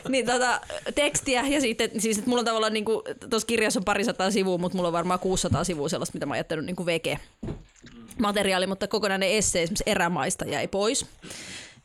[0.09, 0.61] niin tota,
[0.95, 2.85] tekstiä ja sitten siis, että mulla on tavallaan niin
[3.29, 6.39] tuossa kirjassa on parisataa sivua, mutta mulla on varmaan 600 sivua sellaista, mitä mä oon
[6.39, 7.19] jättänyt niin veke
[8.19, 11.05] materiaali, mutta kokonainen esse esimerkiksi erämaista jäi pois.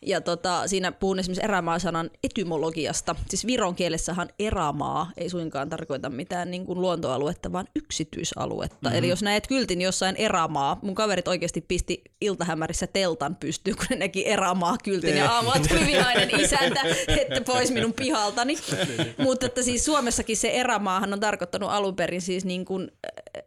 [0.07, 3.17] Ja tota, siinä puhun esimerkiksi erämaa-sanan etymologiasta.
[3.29, 8.89] Siis viron kielessähän erämaa ei suinkaan tarkoita mitään niin kuin luontoaluetta, vaan yksityisaluetta.
[8.89, 8.99] Mm-hmm.
[8.99, 13.97] Eli jos näet kyltin jossain erämaa, mun kaverit oikeasti pisti iltahämärissä teltan pystyyn, kun ne
[13.97, 18.59] näki erämaa kyltin ja aamulla tuli vihainen isäntä, että pois minun pihaltani.
[19.19, 22.91] Mutta että siis Suomessakin se erämaahan on tarkoittanut alun perin siis niin kuin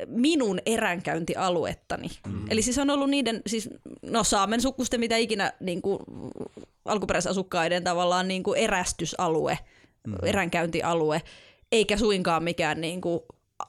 [0.07, 2.07] minun eränkäyntialuettani.
[2.07, 2.45] Mm-hmm.
[2.49, 3.69] Eli siis on ollut niiden, siis
[4.01, 5.99] no saamen sukusten mitä ikinä niin kuin
[6.85, 9.59] alkuperäisasukkaiden tavallaan niin kuin erästysalue,
[10.07, 10.15] mm.
[10.23, 11.21] eränkäyntialue,
[11.71, 13.19] eikä suinkaan mikään niin kuin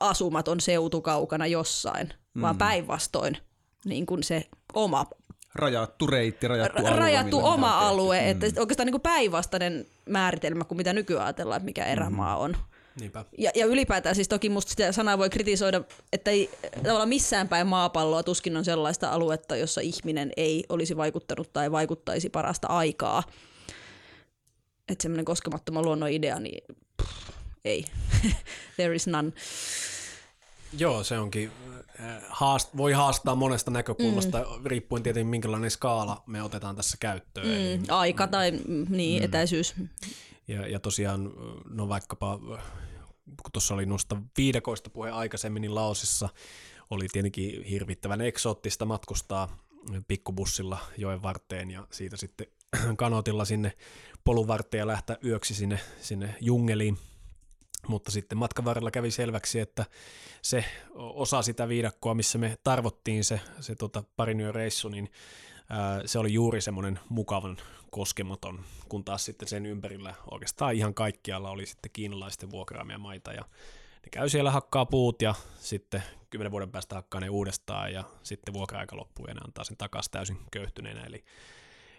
[0.01, 2.43] asumaton seutu kaukana jossain, mm.
[2.43, 3.39] vaan päinvastoin
[3.85, 5.07] niin kuin se oma
[5.55, 6.99] rajattu reitti, rajattu alue.
[6.99, 8.31] Rajattu oma alue, mm.
[8.31, 12.57] että oikeastaan niin kuin päinvastainen määritelmä kuin mitä nykyään ajatellaan, että mikä erämaa on.
[13.01, 13.25] Niinpä.
[13.39, 15.83] Ja, ja ylipäätään siis toki musta sitä sanaa voi kritisoida,
[16.13, 16.51] että ei
[16.83, 22.29] tavallaan missään päin maapalloa tuskin on sellaista aluetta, jossa ihminen ei olisi vaikuttanut tai vaikuttaisi
[22.29, 23.23] parasta aikaa.
[24.89, 26.65] Että semmoinen koskemattoman luonnon idea, niin
[27.03, 27.31] pff,
[27.65, 27.85] ei.
[28.77, 29.33] There is none.
[30.79, 31.51] Joo, se onkin.
[32.01, 34.67] Äh, haast, voi haastaa monesta näkökulmasta, mm.
[34.67, 37.47] riippuen tietenkin minkälainen skaala me otetaan tässä käyttöön.
[37.47, 39.25] Mm, aika tai mm, niin, mm.
[39.25, 39.75] etäisyys.
[40.49, 41.33] Ja, ja tosiaan,
[41.65, 42.39] no vaikkapa
[43.43, 46.29] kun tuossa oli noista viidakoista puhe aikaisemmin, niin Laosissa
[46.91, 49.59] oli tietenkin hirvittävän eksoottista matkustaa
[50.09, 52.47] pikkubussilla joen varteen ja siitä sitten
[52.97, 53.73] kanotilla sinne
[54.25, 56.99] polun varteen ja lähteä yöksi sinne, sinne jungeliin.
[57.89, 59.85] Mutta sitten matkan varrella kävi selväksi, että
[60.43, 65.11] se osa sitä viidakkoa, missä me tarvottiin se, se tota parin yön reissu, niin
[66.07, 67.57] se oli juuri semmoinen mukavan
[67.91, 73.43] koskematon, kun taas sitten sen ympärillä oikeastaan ihan kaikkialla oli sitten kiinalaisten vuokraamia maita ja
[74.07, 78.55] ne käy siellä hakkaa puut ja sitten kymmenen vuoden päästä hakkaa ne uudestaan ja sitten
[78.55, 81.25] vuokra-aika loppuu ja ne antaa sen takaisin täysin köyhtyneenä, eli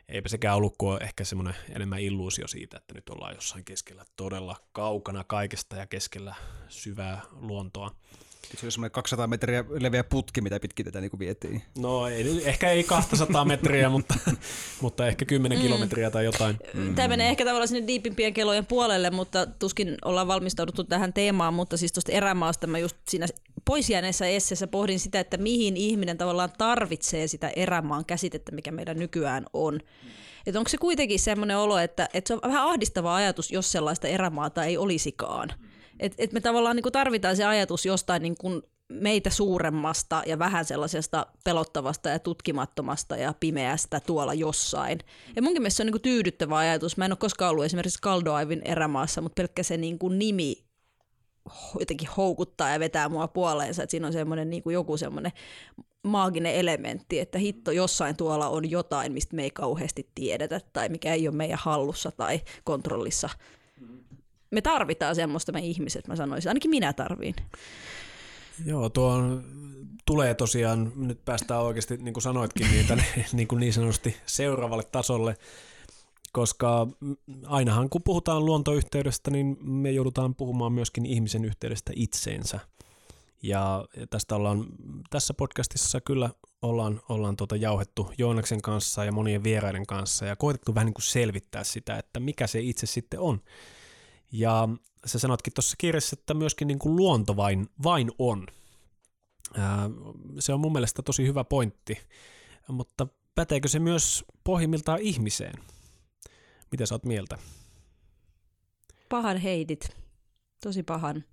[0.10, 4.56] eipä sekään ollut kuin ehkä semmoinen enemmän illuusio siitä, että nyt ollaan jossain keskellä todella
[4.72, 6.36] kaukana kaikesta ja keskellä
[6.68, 7.92] syvää luontoa.
[8.58, 11.62] Se on semmoinen 200 metriä leveä putki, mitä pitkin tätä niin vietiin.
[11.78, 14.14] No ei, ehkä ei 200 metriä, mutta,
[14.82, 15.62] mutta ehkä 10 mm.
[15.62, 16.58] kilometriä tai jotain.
[16.74, 16.96] Mm.
[16.96, 21.78] Tämä menee ehkä tavallaan sinne diipimpien kelojen puolelle, mutta tuskin ollaan valmistauduttu tähän teemaan, mutta
[21.78, 23.28] siis tuosta erämaasta mä just siinä
[23.66, 29.46] poisjääneessä esseessä pohdin sitä, että mihin ihminen tavallaan tarvitsee sitä erämaan käsitettä, mikä meidän nykyään
[29.54, 29.80] on.
[30.46, 34.08] Että onko se kuitenkin semmoinen olo, että, että se on vähän ahdistava ajatus, jos sellaista
[34.08, 35.54] erämaata ei olisikaan.
[36.00, 40.40] Et, et me tavallaan niin kuin tarvitaan se ajatus jostain niin kuin meitä suuremmasta ja
[40.40, 45.00] vähän sellaisesta pelottavasta ja tutkimattomasta ja pimeästä tuolla jossain.
[45.36, 46.98] Ja munkin mielestä se on niin kuin tyydyttävä ajatus.
[46.98, 50.68] Mä en ole koskaan ollut esimerkiksi Kaldoaivin erämaassa, mutta pelkkä se niin kuin nimi
[51.80, 55.32] jotenkin houkuttaa ja vetää mua puoleensa, että siinä on semmoinen niin kuin joku semmoinen
[56.04, 61.14] maaginen elementti, että hitto jossain tuolla on jotain, mistä me ei kauheasti tiedetä tai mikä
[61.14, 63.30] ei ole meidän hallussa tai kontrollissa
[64.52, 66.50] me tarvitaan semmoista me ihmiset, mä sanoisin.
[66.50, 67.36] Ainakin minä tarviin.
[68.66, 69.44] Joo, tuo on,
[70.06, 75.38] tulee tosiaan, nyt päästään oikeasti, niin kuin sanoitkin, tänne, niin, kuin niin sanotusti seuraavalle tasolle,
[76.32, 76.88] koska
[77.46, 82.60] ainahan kun puhutaan luontoyhteydestä, niin me joudutaan puhumaan myöskin ihmisen yhteydestä itseensä.
[83.44, 84.66] Ja tästä ollaan
[85.10, 86.30] tässä podcastissa kyllä
[86.62, 91.04] ollaan, ollaan tuota jauhettu Joonaksen kanssa ja monien vieraiden kanssa ja koetettu vähän niin kuin
[91.04, 93.42] selvittää sitä, että mikä se itse sitten on.
[94.32, 94.70] Ja
[95.06, 98.48] sä sanotkin tuossa kirjassa, että myöskin niin kuin luonto vain, vain on.
[100.40, 101.98] Se on mun mielestä tosi hyvä pointti,
[102.68, 105.54] mutta päteekö se myös pohjimmiltaan ihmiseen?
[106.72, 107.38] Mitä sä oot mieltä?
[109.10, 109.98] Pahan heitit.
[110.64, 111.24] Tosi pahan.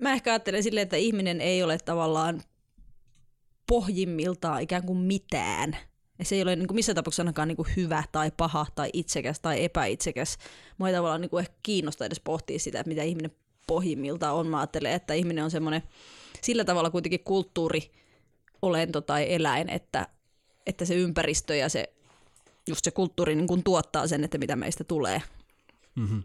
[0.00, 2.42] Mä ehkä ajattelen silleen, että ihminen ei ole tavallaan
[3.66, 5.76] pohjimmiltaan ikään kuin mitään.
[6.20, 8.90] Ja se ei ole niin kuin missään tapauksessa ainakaan niin kuin hyvä tai paha tai
[8.92, 10.38] itsekäs tai epäitsekäs.
[10.78, 13.30] Mua ei tavallaan niin kuin ehkä kiinnosta edes pohtia sitä, että mitä ihminen
[13.66, 14.46] pohjimmiltaan on.
[14.46, 15.82] Mä ajattelen, että ihminen on semmoinen
[16.42, 17.90] sillä tavalla kuitenkin kulttuuri,
[18.62, 20.08] olento tai eläin, että,
[20.66, 21.92] että se ympäristö ja se,
[22.68, 25.22] just se kulttuuri niin kuin tuottaa sen, että mitä meistä tulee.
[25.94, 26.22] Mm-hmm.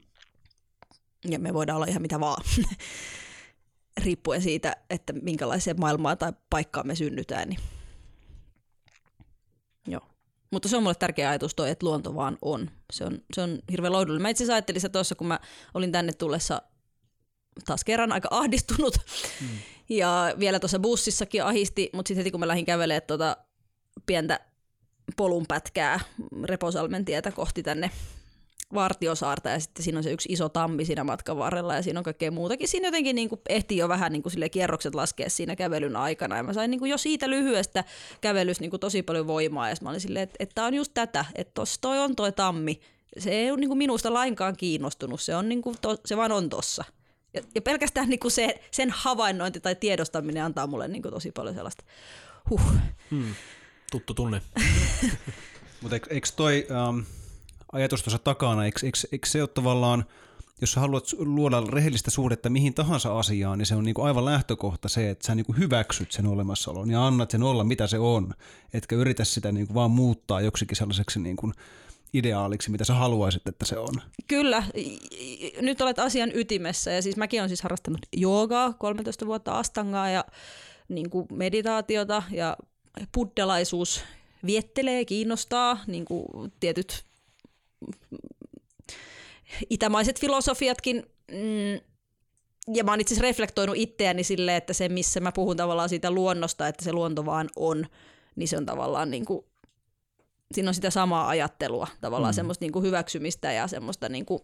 [1.29, 2.43] Ja me voidaan olla ihan mitä vaan,
[4.03, 7.49] riippuen siitä, että minkälaiseen maailmaan tai paikkaan me synnytään.
[7.49, 7.59] Niin.
[9.87, 10.01] Joo.
[10.51, 12.71] Mutta se on mulle tärkeä ajatus toi, että luonto vaan on.
[12.93, 14.21] Se on, se on hirveän lohdullinen.
[14.21, 15.39] Mä itse asiassa ajattelin sitä tuossa, kun mä
[15.73, 16.61] olin tänne tullessa
[17.65, 18.97] taas kerran aika ahdistunut.
[19.41, 19.47] Mm.
[19.89, 23.37] Ja vielä tuossa bussissakin ahisti, mutta sitten heti kun mä lähdin kävelemään tuota
[24.05, 24.39] pientä
[25.17, 25.99] polunpätkää
[26.43, 27.91] Reposalmen tietä kohti tänne
[28.73, 32.03] Vartiosaarta ja sitten siinä on se yksi iso tammi siinä matkan varrella ja siinä on
[32.03, 32.67] kaikkea muutakin.
[32.67, 36.37] Siinä jotenkin niin kuin ehti jo vähän niin kuin sille kierrokset laskea siinä kävelyn aikana
[36.37, 37.83] ja mä sain niin kuin jo siitä lyhyestä
[38.21, 41.25] kävelystä niin kuin tosi paljon voimaa ja mä olin silleen, että, että on just tätä,
[41.35, 42.79] että tossa toi on toi tammi.
[43.17, 46.31] Se ei ole niin kuin minusta lainkaan kiinnostunut, se, on niin kuin to, se vaan
[46.31, 46.83] on tossa.
[47.33, 51.31] Ja, ja pelkästään niin kuin se, sen havainnointi tai tiedostaminen antaa mulle niin kuin tosi
[51.31, 51.83] paljon sellaista
[52.49, 52.61] huh.
[53.11, 53.35] Hmm.
[53.91, 54.41] Tuttu tunne.
[55.81, 57.05] Mutta eikö toi um,
[57.75, 60.05] ajatus tuossa takana, eikö, eikö, eikö se ole tavallaan,
[60.61, 64.89] jos sä haluat luoda rehellistä suhdetta mihin tahansa asiaan, niin se on niinku aivan lähtökohta
[64.89, 68.33] se, että sä niinku hyväksyt sen olemassaolon ja annat sen olla mitä se on,
[68.73, 71.51] etkä yritä sitä niinku vaan muuttaa joksikin sellaiseksi niinku
[72.13, 73.93] ideaaliksi, mitä sä haluaisit, että se on.
[74.27, 74.63] Kyllä,
[75.61, 80.25] nyt olet asian ytimessä ja siis mäkin olen siis harrastanut joogaa 13 vuotta astangaa ja
[80.89, 82.57] niin kuin meditaatiota ja
[83.13, 84.03] buddhalaisuus
[84.45, 87.05] viettelee, kiinnostaa, niin kuin tietyt
[89.69, 91.03] itämaiset filosofiatkin.
[91.31, 91.79] Mm,
[92.73, 96.11] ja mä oon itse asiassa reflektoinut itseäni silleen, että se missä mä puhun tavallaan siitä
[96.11, 97.85] luonnosta, että se luonto vaan on,
[98.35, 99.45] niin se on tavallaan niin kuin
[100.53, 102.35] siinä on sitä samaa ajattelua, tavallaan mm.
[102.35, 104.39] semmoista niin kuin hyväksymistä ja semmoista, niin kuin,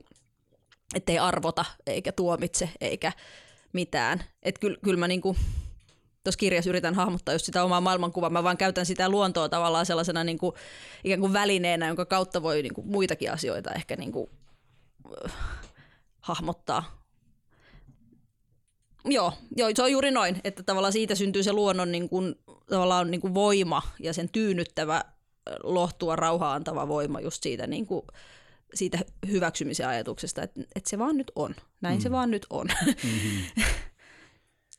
[0.95, 3.11] ettei arvota eikä tuomitse eikä
[3.73, 4.23] mitään.
[4.43, 5.37] Että kyllä, kyllä mä niin kuin,
[6.23, 8.29] tuossa kirjassa yritän hahmottaa just sitä omaa maailmankuvaa.
[8.29, 10.55] Mä vaan käytän sitä luontoa tavallaan sellaisena niin kuin,
[11.03, 14.29] ikään kuin välineenä, jonka kautta voi niin kuin, muitakin asioita ehkä niin kuin,
[15.25, 15.33] äh,
[16.19, 17.01] hahmottaa.
[19.05, 22.35] Joo, joo, se on juuri noin, että tavallaan siitä syntyy se luonnon niin kuin,
[22.69, 25.03] tavallaan niin kuin voima ja sen tyynnyttävä
[25.63, 28.01] lohtua rauhaa antava voima just siitä, niin kuin,
[28.73, 31.55] siitä hyväksymisen ajatuksesta, että, että se vaan nyt on.
[31.81, 32.01] Näin mm.
[32.01, 32.67] se vaan nyt on.
[32.85, 33.63] Mm-hmm.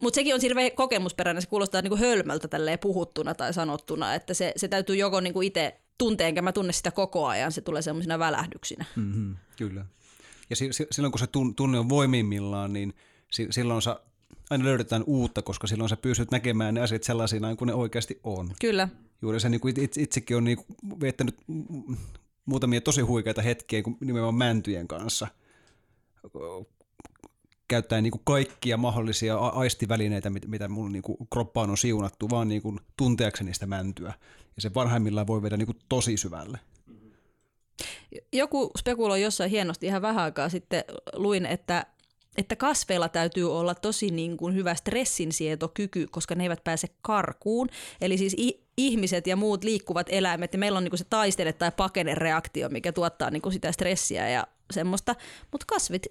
[0.02, 4.52] Mutta sekin on hirveän kokemusperäinen, se kuulostaa niinku hölmöltä tälleen puhuttuna tai sanottuna, että se,
[4.56, 8.18] se täytyy joko niinku itse tuntea, enkä mä tunne sitä koko ajan, se tulee semmoisina
[8.18, 8.84] välähdyksinä.
[8.96, 9.86] Mm-hmm, kyllä.
[10.50, 11.26] Ja si- si- silloin kun se
[11.56, 12.94] tunne on voimimmillaan, niin
[13.30, 14.00] si- silloin sä
[14.50, 18.52] aina löydetään uutta, koska silloin sä pystyt näkemään ne asiat sellaisina kuin ne oikeasti on.
[18.60, 18.88] Kyllä
[19.22, 21.36] juuri se niin kuin itsekin on niin kuin viettänyt
[22.44, 25.28] muutamia tosi huikeita hetkiä kuin nimenomaan mäntyjen kanssa
[27.72, 32.62] käyttäen niin kuin kaikkia mahdollisia aistivälineitä, mitä mun niin kuin kroppaan on siunattu, vaan niin
[32.62, 34.12] kuin tunteakseni sitä mäntyä.
[34.56, 36.58] Ja se parhaimmillaan voi viedä niin kuin tosi syvälle.
[38.32, 41.86] Joku spekuloi jossain hienosti ihan vähän aikaa sitten, luin, että
[42.36, 47.68] että kasveilla täytyy olla tosi niin kuin hyvä stressinsietokyky, koska ne eivät pääse karkuun.
[48.00, 48.36] Eli siis
[48.76, 52.92] ihmiset ja muut liikkuvat eläimet, ja meillä on niin kuin se taistele- tai pakene-reaktio, mikä
[52.92, 55.14] tuottaa niin kuin sitä stressiä ja semmoista.
[55.52, 56.06] Mutta kasvit,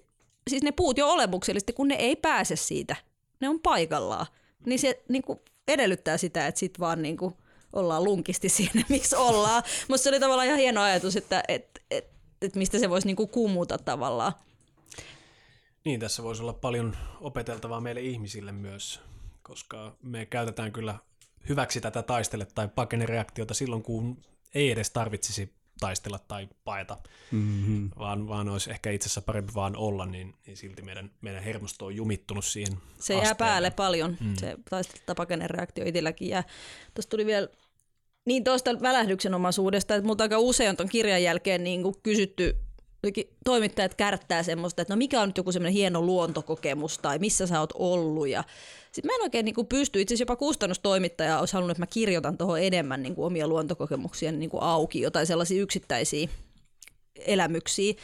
[0.50, 2.96] siis ne puut jo olemuksellisesti, kun ne ei pääse siitä,
[3.40, 4.26] ne on paikallaan.
[4.66, 5.38] Niin se niin kuin
[5.68, 7.34] edellyttää sitä, että sit vaan niin kuin
[7.72, 9.62] ollaan lunkisti siinä, miksi ollaan.
[9.88, 12.10] Mutta se oli tavallaan ihan hieno ajatus, että et, et,
[12.42, 14.32] et mistä se voisi niin kuin kumuta tavallaan.
[15.84, 19.00] Niin, tässä voisi olla paljon opeteltavaa meille ihmisille myös,
[19.42, 20.94] koska me käytetään kyllä
[21.48, 24.24] hyväksi tätä taistele- tai pakenereaktiota silloin, kun
[24.54, 26.96] ei edes tarvitsisi taistella tai paeta,
[27.30, 27.90] mm-hmm.
[27.98, 31.86] vaan, vaan olisi ehkä itse asiassa parempi vaan olla, niin, niin silti meidän, meidän hermosto
[31.86, 34.34] on jumittunut siihen Se jää päälle paljon, mm.
[34.36, 36.28] se taistelu- pakenereaktio itselläkin.
[36.28, 36.44] Ja
[36.94, 37.48] tuosta tuli vielä
[38.26, 42.56] niin tuosta välähdyksenomaisuudesta, että multa aika usein on kirjan jälkeen niin kuin kysytty
[43.44, 47.60] toimittajat kärttää semmoista, että no mikä on nyt joku semmoinen hieno luontokokemus tai missä sä
[47.60, 48.28] oot ollut.
[48.28, 48.44] Ja
[48.92, 51.86] sitten mä en oikein niin kuin pysty, itse asiassa jopa kustannustoimittaja olisi halunnut, että mä
[51.86, 56.28] kirjoitan tuohon enemmän niin kuin omia luontokokemuksia niin kuin auki, jotain sellaisia yksittäisiä
[57.16, 57.94] elämyksiä.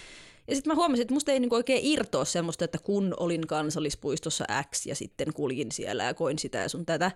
[0.49, 4.45] Ja sitten mä huomasin, että musta ei niinku oikein irtoa semmoista, että kun olin kansallispuistossa
[4.75, 7.11] X ja sitten kuljin siellä ja koin sitä ja sun tätä.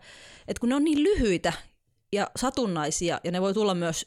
[0.48, 1.52] Että kun ne on niin lyhyitä
[2.12, 4.06] ja satunnaisia ja ne voi tulla myös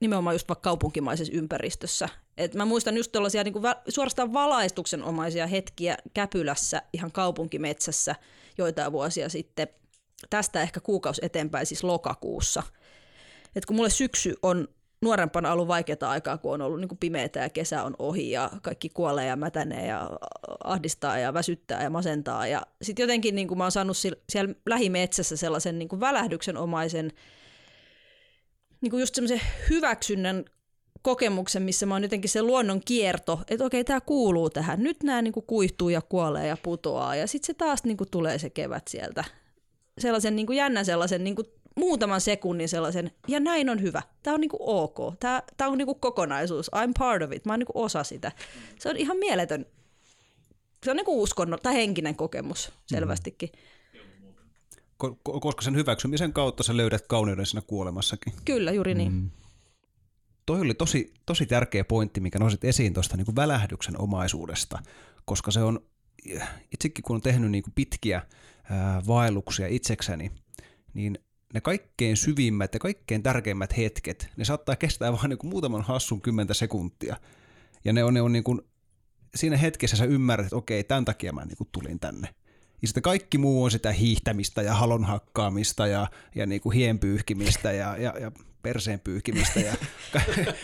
[0.00, 2.08] nimenomaan just vaikka kaupunkimaisessa ympäristössä.
[2.36, 8.14] Et mä muistan just tällaisia niin vä- suorastaan valaistuksenomaisia hetkiä Käpylässä ihan kaupunkimetsässä
[8.58, 9.68] joitain vuosia sitten.
[10.30, 12.62] Tästä ehkä kuukausi eteenpäin, siis lokakuussa.
[13.56, 14.68] Et kun mulle syksy on
[15.02, 18.88] nuorempana ollut vaikeaa aikaa, kun on ollut niin pimeätä ja kesä on ohi ja kaikki
[18.88, 20.10] kuolee ja mätänee ja
[20.64, 22.46] ahdistaa ja väsyttää ja masentaa.
[22.46, 23.96] Ja sitten jotenkin niin mä oon saanut
[24.28, 27.12] siellä lähimetsässä sellaisen niin välähdyksenomaisen
[28.80, 30.44] niin kuin just semmoisen hyväksynnän
[31.02, 34.82] kokemuksen, missä mä oon jotenkin se luonnon kierto, että okei, tämä kuuluu tähän.
[34.82, 38.10] Nyt nämä niin kuin kuihtuu ja kuolee ja putoaa ja sitten se taas niin kuin
[38.10, 39.24] tulee se kevät sieltä.
[39.98, 44.02] Sellaisen niin kuin jännän sellaisen niin kuin muutaman sekunnin sellaisen, ja näin on hyvä.
[44.22, 45.14] Tämä on niinku ok.
[45.20, 46.70] Tämä, tämä on niinku kokonaisuus.
[46.76, 47.44] I'm part of it.
[47.44, 48.32] Mä oon niinku osa sitä.
[48.78, 49.66] Se on ihan mieletön.
[50.84, 53.50] Se on niinku uskonnon tai henkinen kokemus selvästikin.
[55.40, 58.32] Koska sen hyväksymisen kautta sä löydät kauneuden siinä kuolemassakin.
[58.44, 59.12] Kyllä, juuri niin.
[59.12, 59.30] Mm.
[60.46, 64.78] Toi oli tosi, tosi tärkeä pointti, mikä nosit esiin tuosta niin välähdyksen omaisuudesta,
[65.24, 65.80] koska se on,
[66.74, 68.22] itsekin kun on tehnyt niin pitkiä
[68.70, 70.30] ää, vaelluksia itsekseni,
[70.94, 71.18] niin
[71.54, 76.20] ne kaikkein syvimmät ja kaikkein tärkeimmät hetket, ne saattaa kestää vain niin kuin muutaman hassun
[76.20, 77.16] kymmentä sekuntia.
[77.84, 78.60] Ja ne on, ne on niin kuin,
[79.34, 82.28] siinä hetkessä sä ymmärrät, että okei, tämän takia mä niin kuin tulin tänne.
[82.82, 86.98] Ja sitten kaikki muu on sitä hiihtämistä ja halon hakkaamista ja, ja niin kuin hien
[86.98, 89.60] pyyhkimistä ja, ja, ja perseen pyyhkimistä.
[89.60, 89.74] Ja
[90.12, 90.20] ka-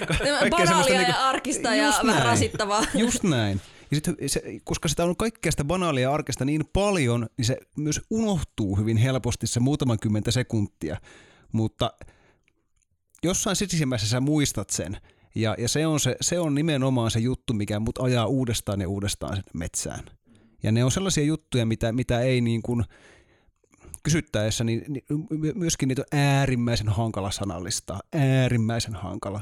[0.07, 0.17] ka-
[0.51, 2.85] Banaalia ja niin arkista ja vähän rasittavaa.
[2.95, 3.61] Just näin.
[3.91, 8.01] Ja sit, se, koska sitä on kaikkea sitä banaalia arkesta niin paljon, niin se myös
[8.11, 10.97] unohtuu hyvin helposti se muutaman kymmentä sekuntia.
[11.53, 11.93] Mutta
[13.23, 14.97] jossain sisimmässä sä muistat sen,
[15.35, 18.89] ja, ja se, on se, se on nimenomaan se juttu, mikä mut ajaa uudestaan ja
[18.89, 20.05] uudestaan metsään.
[20.63, 22.85] Ja ne on sellaisia juttuja, mitä, mitä ei niin kuin
[24.03, 25.05] kysyttäessä, niin, niin
[25.55, 28.01] myöskin niitä on äärimmäisen hankala sanallistaa.
[28.13, 29.41] Äärimmäisen hankala.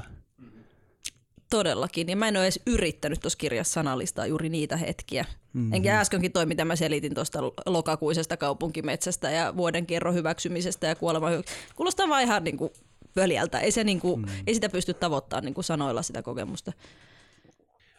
[1.51, 5.25] Todellakin, ja mä en ole edes yrittänyt tuossa kirjassa sanallistaa juuri niitä hetkiä.
[5.53, 5.73] Mm-hmm.
[5.73, 11.29] Enkä äskenkin toi, mitä mä selitin tuosta lokakuisesta kaupunkimetsästä ja vuoden kerron hyväksymisestä ja kuolema.
[11.77, 12.71] Kuulostaa vaan ihan niin kuin
[13.15, 13.59] pöljältä.
[13.59, 14.29] Ei, se niin kuin, mm.
[14.47, 16.73] ei sitä pysty tavoittamaan niin kuin sanoilla sitä kokemusta.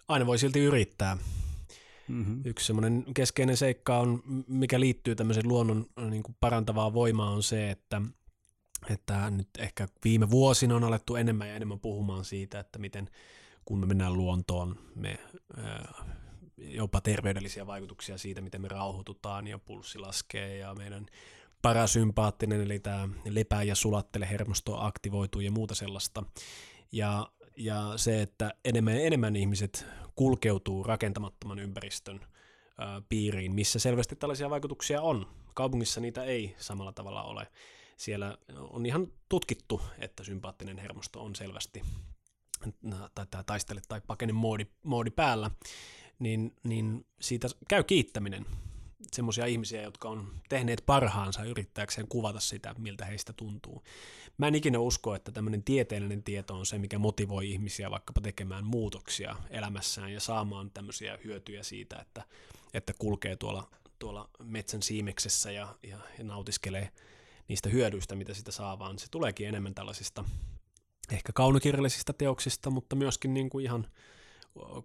[0.07, 1.17] Aina voi silti yrittää.
[2.07, 2.41] Mm-hmm.
[2.45, 7.71] Yksi semmoinen keskeinen seikka on, mikä liittyy tämmöisen luonnon niin kuin parantavaan voimaan on se,
[7.71, 8.01] että
[8.89, 13.09] että nyt ehkä viime vuosina on alettu enemmän ja enemmän puhumaan siitä, että miten
[13.65, 15.19] kun me mennään luontoon, me
[16.57, 21.05] jopa terveydellisiä vaikutuksia siitä, miten me rauhoitutaan ja pulssi laskee ja meidän
[21.61, 26.23] parasympaattinen, eli tämä lepää ja sulattele hermosto aktivoituu ja muuta sellaista.
[26.91, 29.85] Ja, ja se, että enemmän ja enemmän ihmiset
[30.15, 32.19] kulkeutuu rakentamattoman ympäristön
[33.09, 35.27] piiriin, missä selvästi tällaisia vaikutuksia on.
[35.53, 37.47] Kaupungissa niitä ei samalla tavalla ole.
[37.97, 38.37] Siellä
[38.69, 41.81] on ihan tutkittu, että sympaattinen hermosto on selvästi
[43.15, 45.51] tai tämä taistele tai pakene moodi, moodi päällä,
[46.19, 48.45] niin, niin siitä käy kiittäminen
[49.11, 53.83] semmoisia ihmisiä, jotka on tehneet parhaansa yrittääkseen kuvata sitä, miltä heistä tuntuu.
[54.37, 58.65] Mä en ikinä usko, että tämmöinen tieteellinen tieto on se, mikä motivoi ihmisiä vaikkapa tekemään
[58.65, 62.23] muutoksia elämässään ja saamaan tämmöisiä hyötyjä siitä, että,
[62.73, 66.89] että kulkee tuolla, tuolla metsän siimeksessä ja, ja, ja nautiskelee
[67.47, 70.25] niistä hyödyistä, mitä sitä saa, vaan se tuleekin enemmän tällaisista
[71.11, 73.87] ehkä kaunokirjallisista teoksista, mutta myöskin niin kuin ihan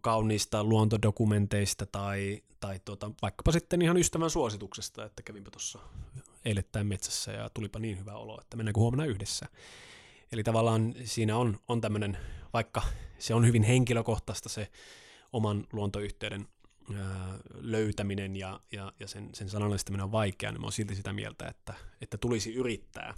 [0.01, 5.79] kauniista luontodokumenteista tai, tai tuota, vaikkapa sitten ihan ystävän suosituksesta, että kävinpä tuossa
[6.45, 9.47] eilettäin metsässä ja tulipa niin hyvä olo, että mennäänkö huomenna yhdessä.
[10.33, 12.19] Eli tavallaan siinä on, on tämmöinen,
[12.53, 12.83] vaikka
[13.19, 14.71] se on hyvin henkilökohtaista se
[15.33, 16.49] oman luontoyhteyden
[16.95, 21.13] ää, löytäminen ja, ja, ja sen, sen sanallistaminen on vaikeaa, niin mä oon silti sitä
[21.13, 23.15] mieltä, että, että tulisi yrittää.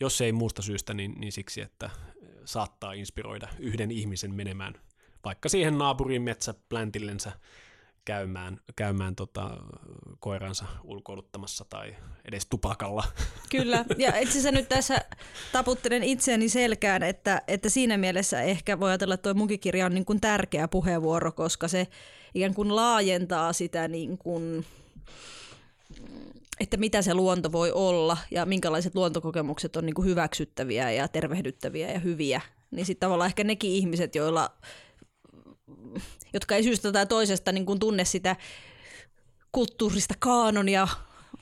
[0.00, 1.90] Jos ei muusta syystä, niin, niin siksi, että
[2.44, 4.74] saattaa inspiroida yhden ihmisen menemään
[5.24, 7.32] vaikka siihen naapuriin metsäpläntillensä
[8.04, 9.50] käymään, käymään tota,
[10.20, 13.04] koiransa ulkoiluttamassa tai edes tupakalla.
[13.50, 15.04] Kyllä, ja itse asiassa nyt tässä
[15.52, 19.94] taputtelen itseäni selkään, että, että siinä mielessä ehkä voi ajatella, että tuo munkin kirja on
[19.94, 21.86] niin kuin tärkeä puheenvuoro, koska se
[22.34, 24.66] ikään kuin laajentaa sitä niin kuin,
[26.60, 31.92] että mitä se luonto voi olla ja minkälaiset luontokokemukset on niin kuin hyväksyttäviä ja tervehdyttäviä
[31.92, 32.40] ja hyviä.
[32.70, 34.50] Niin sitten tavallaan ehkä nekin ihmiset, joilla,
[36.32, 38.36] jotka ei syystä tai toisesta niin kuin tunne sitä
[39.52, 40.88] kulttuurista kaanonia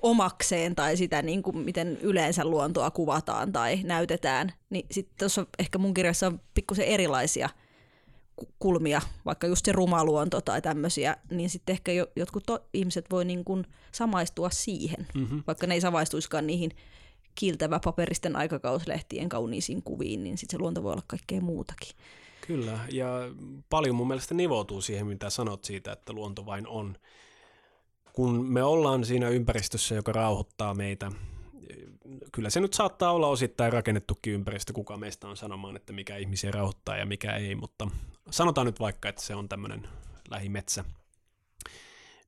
[0.02, 5.78] omakseen tai sitä, niin kuin miten yleensä luontoa kuvataan tai näytetään, niin sitten tuossa ehkä
[5.78, 7.48] mun kirjassa on pikkusen erilaisia–
[8.58, 13.06] kulmia, vaikka just se ruma luonto tai tämmöisiä, niin sitten ehkä jo, jotkut to, ihmiset
[13.10, 15.42] voi niin kuin samaistua siihen, mm-hmm.
[15.46, 16.70] vaikka ne ei samaistuiskaan niihin
[17.34, 21.96] kiiltävä paperisten aikakauslehtien kauniisiin kuviin, niin sitten se luonto voi olla kaikkea muutakin.
[22.48, 23.08] Kyllä, ja
[23.70, 26.96] paljon mun mielestä nivoutuu siihen, mitä sanot siitä, että luonto vain on.
[28.12, 31.12] Kun me ollaan siinä ympäristössä, joka rauhoittaa meitä,
[32.32, 36.50] kyllä se nyt saattaa olla osittain rakennettukin ympäristö, kuka meistä on sanomaan, että mikä ihmisiä
[36.50, 37.88] rauhoittaa ja mikä ei, mutta
[38.30, 39.88] sanotaan nyt vaikka, että se on tämmöinen
[40.30, 40.84] lähimetsä.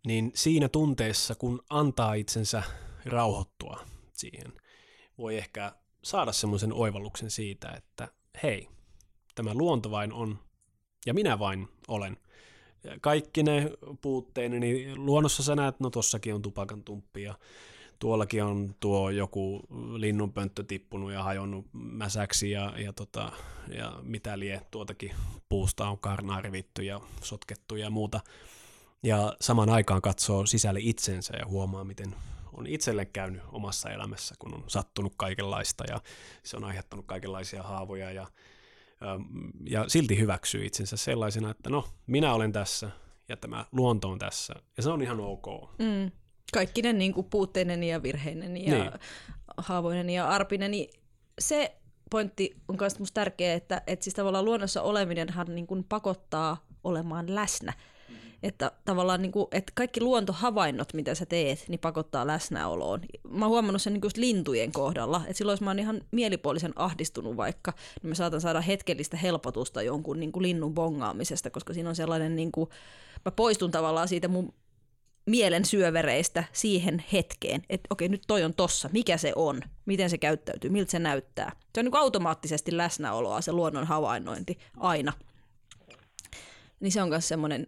[0.07, 2.63] Niin siinä tunteessa, kun antaa itsensä
[3.05, 4.53] rauhoittua siihen,
[5.19, 5.73] voi ehkä
[6.05, 8.09] saada semmoisen oivalluksen siitä, että
[8.43, 8.69] hei,
[9.35, 10.39] tämä luonto vain on,
[11.07, 12.17] ja minä vain olen.
[13.01, 13.71] Kaikki ne
[14.01, 17.35] puutteeni, niin luonnossa sä näet, no tossakin on tupakan tumppi, ja
[17.99, 19.61] tuollakin on tuo joku
[19.97, 23.33] linnunpönttö tippunut ja hajonnut mäsäksi ja, ja, tota,
[23.75, 25.13] ja mitä lie tuotakin
[25.49, 28.21] puusta on karnaa rivitty ja sotkettu ja muuta.
[29.03, 32.15] Ja samaan aikaan katsoo sisälle itsensä ja huomaa, miten
[32.53, 36.01] on itselle käynyt omassa elämässä, kun on sattunut kaikenlaista ja
[36.43, 38.27] se on aiheuttanut kaikenlaisia haavoja ja,
[39.69, 42.91] ja silti hyväksyy itsensä sellaisena, että no, minä olen tässä
[43.29, 45.47] ja tämä luonto on tässä ja se on ihan ok.
[45.79, 46.11] Mm.
[46.53, 48.91] Kaikki ne niin puutteinen ja virheinen ja niin.
[49.57, 50.91] haavoinen ja arpinen, niin
[51.39, 51.77] se
[52.11, 57.73] pointti on myös tärkeä, että, että siis tavallaan luonnossa oleminenhan niin kuin pakottaa olemaan läsnä.
[58.43, 63.01] Että tavallaan niin kuin, että kaikki luontohavainnot, mitä sä teet, niin pakottaa läsnäoloon.
[63.29, 66.73] Mä oon huomannut sen niin kuin lintujen kohdalla, että silloin jos mä oon ihan mielipuolisen
[66.77, 67.73] ahdistunut vaikka,
[68.03, 72.37] niin mä saatan saada hetkellistä helpotusta jonkun niin kuin linnun bongaamisesta, koska siinä on sellainen,
[72.37, 72.71] niin kuin,
[73.25, 74.53] mä poistun tavallaan siitä mun
[75.27, 80.19] mielen syövereistä siihen hetkeen, että okei, nyt toi on tossa, mikä se on, miten se
[80.19, 81.53] käyttäytyy, miltä se näyttää.
[81.75, 85.13] Se on niin automaattisesti läsnäoloa, se luonnon havainnointi aina.
[86.81, 87.67] Niin se on myös semmoinen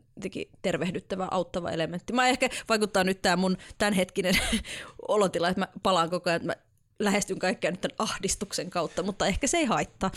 [0.63, 2.13] tervehdyttävä, auttava elementti.
[2.13, 4.39] Mä ehkä vaikuttaa nyt tämä mun tämänhetkinen
[5.09, 6.57] olotila, että mä palaan koko ajan, että mä
[6.99, 10.11] lähestyn kaikkea nyt tämän ahdistuksen kautta, mutta ehkä se ei haittaa.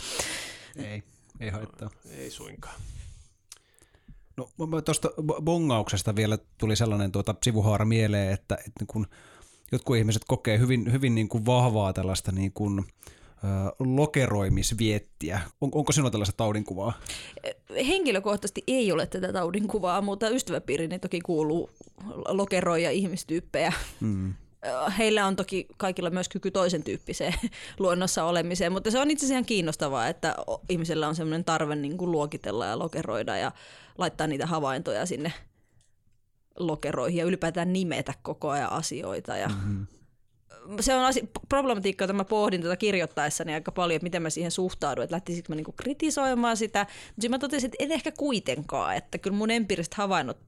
[0.76, 1.02] Ei,
[1.40, 1.90] ei haittaa.
[2.10, 2.80] Ei suinkaan.
[4.36, 4.50] No
[4.84, 5.10] tuosta
[5.42, 9.06] bongauksesta vielä tuli sellainen tuota sivuhaara mieleen, että, että niin kun
[9.72, 12.84] jotkut ihmiset kokee hyvin, hyvin niin kuin vahvaa tällaista niin kuin,
[13.78, 15.40] lokeroimisviettiä.
[15.60, 16.92] On, onko sinulla tällaista taudinkuvaa?
[17.88, 21.70] Henkilökohtaisesti ei ole tätä taudinkuvaa, mutta ystäväpiirini toki kuuluu
[22.28, 23.72] lokeroja ihmistyyppejä.
[24.00, 24.34] Mm.
[24.98, 27.34] Heillä on toki kaikilla myös kyky toisen tyyppiseen
[27.78, 30.36] luonnossa olemiseen, mutta se on itse asiassa kiinnostavaa, että
[30.68, 33.52] ihmisellä on sellainen tarve niin kuin luokitella ja lokeroida ja
[33.98, 35.32] laittaa niitä havaintoja sinne
[36.58, 39.36] lokeroihin ja ylipäätään nimetä koko ajan asioita.
[39.36, 39.86] Ja mm-hmm.
[40.80, 44.50] Se on asia, problematiikka, jota mä pohdin tuota kirjoittaessani aika paljon, että miten mä siihen
[44.50, 46.86] suhtaudun, että lähtisikö mä niinku kritisoimaan sitä.
[47.16, 50.38] Mutta mä totesin, että en ehkä kuitenkaan, että kyllä mun empiiriset havainnot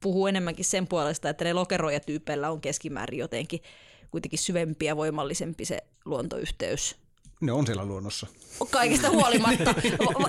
[0.00, 3.60] puhuu enemmänkin sen puolesta, että ne lokeroja-tyypeillä on keskimäärin jotenkin
[4.10, 6.96] kuitenkin syvempi ja voimallisempi se luontoyhteys
[7.40, 8.26] ne on siellä luonnossa.
[8.70, 9.74] Kaikesta huolimatta,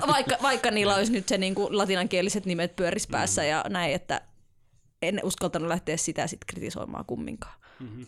[0.06, 3.48] vaikka, vaikka niillä olisi nyt se niin kuin latinankieliset nimet pyöris päässä mm.
[3.48, 4.20] ja näin, että
[5.02, 7.54] en uskaltanut lähteä sitä sitten kritisoimaan kumminkaan.
[7.80, 8.06] Mm-hmm.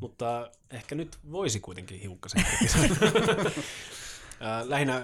[0.00, 2.46] Mutta ehkä nyt voisi kuitenkin hiukkasen.
[4.64, 5.02] Lähinnä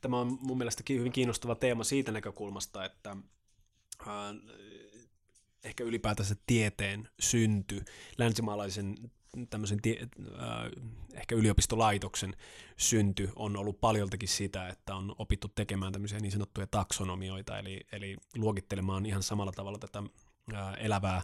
[0.00, 3.16] tämä on mun mielestä hyvin kiinnostava teema siitä näkökulmasta, että
[5.64, 7.84] ehkä ylipäätänsä tieteen synty,
[8.18, 8.96] länsimaalaisen
[9.50, 10.70] tämmöisen tie, äh,
[11.14, 12.36] ehkä yliopistolaitoksen
[12.76, 18.16] synty on ollut paljoltakin sitä, että on opittu tekemään tämmöisiä niin sanottuja taksonomioita, eli, eli
[18.36, 20.02] luokittelemaan ihan samalla tavalla tätä
[20.54, 21.22] äh, elävää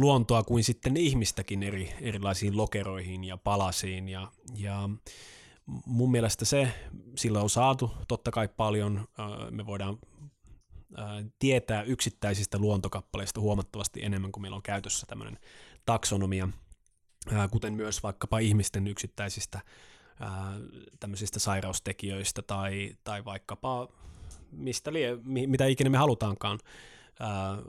[0.00, 4.08] luontoa kuin sitten ihmistäkin eri, erilaisiin lokeroihin ja palasiin.
[4.08, 4.88] Ja, ja
[5.86, 6.72] mun mielestä se,
[7.16, 9.08] sillä on saatu totta kai paljon,
[9.50, 9.98] me voidaan
[11.38, 15.38] tietää yksittäisistä luontokappaleista huomattavasti enemmän kuin meillä on käytössä tämmöinen
[15.86, 16.48] taksonomia–
[17.50, 19.60] kuten myös vaikkapa ihmisten yksittäisistä
[21.00, 23.88] tämmöisistä sairaustekijöistä tai, tai vaikkapa
[24.52, 26.58] mistä lie, mitä ikinä me halutaankaan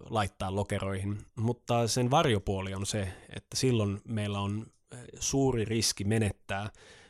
[0.09, 1.17] laittaa lokeroihin.
[1.35, 4.65] Mutta sen varjopuoli on se, että silloin meillä on
[5.19, 6.69] suuri riski menettää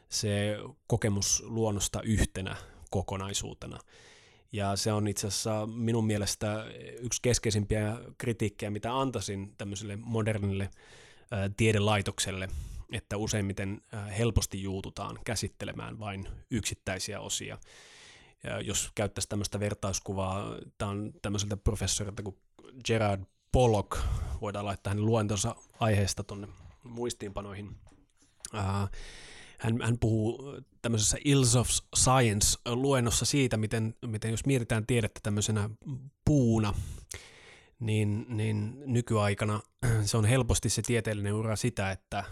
[0.10, 2.56] se kokemus luonnosta yhtenä
[2.90, 3.80] kokonaisuutena.
[4.52, 6.66] Ja se on itse asiassa minun mielestä
[7.00, 10.70] yksi keskeisimpiä kritiikkejä, mitä antaisin tämmöiselle modernille
[11.58, 12.48] tiedelaitokselle,
[12.92, 13.82] että useimmiten
[14.18, 17.58] helposti juututaan käsittelemään vain yksittäisiä osia.
[18.44, 22.38] Ja jos käyttäisi tämmöistä vertauskuvaa, tämä on tämmöiseltä professorilta kuin
[22.86, 23.98] Gerard Pollock,
[24.42, 26.48] voidaan laittaa hänen luentonsa aiheesta tuonne
[26.84, 27.76] muistiinpanoihin.
[29.58, 30.44] Hän, hän puhuu
[30.82, 35.70] tämmöisessä Ills of Science-luennossa siitä, miten, miten jos mietitään tiedettä tämmöisenä
[36.26, 36.74] puuna,
[37.80, 39.60] niin, niin nykyaikana
[40.06, 42.24] se on helposti se tieteellinen ura sitä, että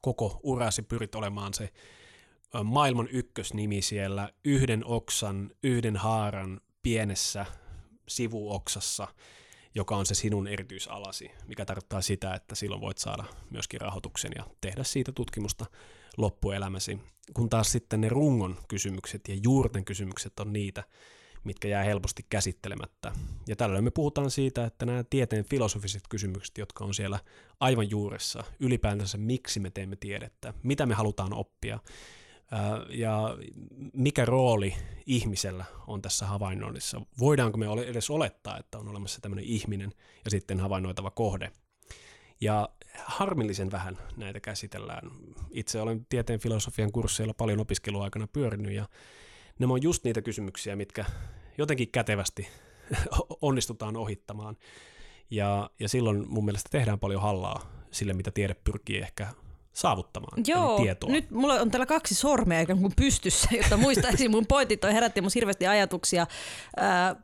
[0.00, 1.72] koko urasi pyrit olemaan se
[2.64, 7.46] maailman ykkösnimi siellä yhden oksan, yhden haaran pienessä
[8.08, 9.08] sivuoksassa,
[9.74, 14.46] joka on se sinun erityisalasi, mikä tarkoittaa sitä, että silloin voit saada myöskin rahoituksen ja
[14.60, 15.66] tehdä siitä tutkimusta
[16.16, 16.98] loppuelämäsi,
[17.34, 20.84] kun taas sitten ne rungon kysymykset ja juurten kysymykset on niitä,
[21.44, 23.12] mitkä jää helposti käsittelemättä.
[23.46, 27.18] Ja tällöin me puhutaan siitä, että nämä tieteen filosofiset kysymykset, jotka on siellä
[27.60, 31.78] aivan juuressa, ylipäätänsä miksi me teemme tiedettä, mitä me halutaan oppia,
[32.88, 33.38] ja
[33.92, 34.74] mikä rooli
[35.06, 37.00] ihmisellä on tässä havainnoinnissa.
[37.18, 39.92] Voidaanko me edes olettaa, että on olemassa tämmöinen ihminen
[40.24, 41.52] ja sitten havainnoitava kohde.
[42.40, 42.68] Ja
[43.04, 45.10] harmillisen vähän näitä käsitellään.
[45.50, 48.88] Itse olen tieteen filosofian kursseilla paljon opiskeluaikana pyörinyt ja
[49.58, 51.04] nämä on just niitä kysymyksiä, mitkä
[51.58, 52.48] jotenkin kätevästi
[53.42, 54.56] onnistutaan ohittamaan.
[55.30, 59.26] Ja, ja silloin mun mielestä tehdään paljon hallaa sille, mitä tiede pyrkii ehkä
[59.76, 61.10] saavuttamaan, Joo, tietoa.
[61.10, 65.20] nyt mulla on täällä kaksi sormea ikään kuin pystyssä, jotta muistaisin mun pointit, toi herätti
[65.20, 66.26] mun hirveästi ajatuksia.
[66.76, 67.16] Ää,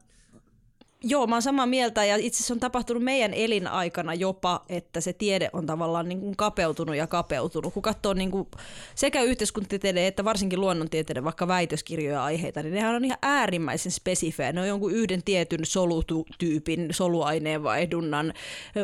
[1.05, 5.13] joo, mä oon samaa mieltä ja itse asiassa on tapahtunut meidän elinaikana jopa, että se
[5.13, 7.75] tiede on tavallaan niin kuin kapeutunut ja kapeutunut.
[7.75, 8.49] Kun katsoo niin kuin
[8.95, 14.53] sekä yhteiskuntatieteiden että varsinkin luonnontieteiden vaikka väitöskirjoja ja aiheita, niin nehän on ihan äärimmäisen spesifejä.
[14.53, 18.33] Ne on jonkun yhden tietyn solutyypin, soluaineenvaihdunnan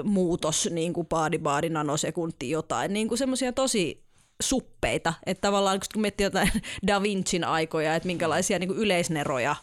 [0.04, 4.02] muutos, niin kuin paadi nanosekunti jotain, niin kuin semmoisia tosi
[4.42, 6.50] suppeita, että tavallaan kun miettii jotain
[6.86, 9.56] Da Vincin aikoja, että minkälaisia niin kuin yleisneroja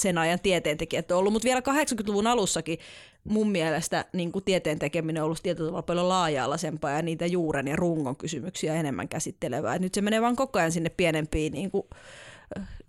[0.00, 2.78] sen ajan tieteentekijät on ollut, mutta vielä 80-luvun alussakin
[3.24, 7.68] mun mielestä niin kuin tieteen tekeminen on ollut tietyllä tavalla paljon laaja-alaisempaa ja niitä juuren
[7.68, 9.74] ja rungon kysymyksiä enemmän käsittelevää.
[9.74, 11.86] Et nyt se menee vaan koko ajan sinne pienempiin niin kuin,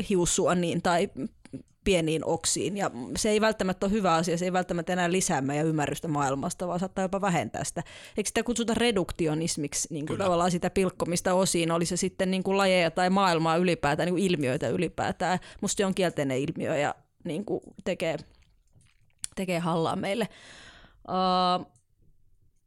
[0.10, 1.10] hiussuoniin tai
[1.86, 5.68] pieniin oksiin ja se ei välttämättä ole hyvä asia, se ei välttämättä enää lisää meidän
[5.68, 7.84] ymmärrystä maailmasta, vaan saattaa jopa vähentää sitä.
[8.18, 12.58] Eikö sitä kutsuta reduktionismiksi, niin kuin tavallaan sitä pilkkomista osiin, oli se sitten niin kuin
[12.58, 15.40] lajeja tai maailmaa ylipäätään, niin kuin ilmiöitä ylipäätään.
[15.62, 18.18] Musta se on kielteinen ilmiö ja niin kuin tekee,
[19.36, 20.28] tekee hallaa meille.
[21.08, 21.76] Uh,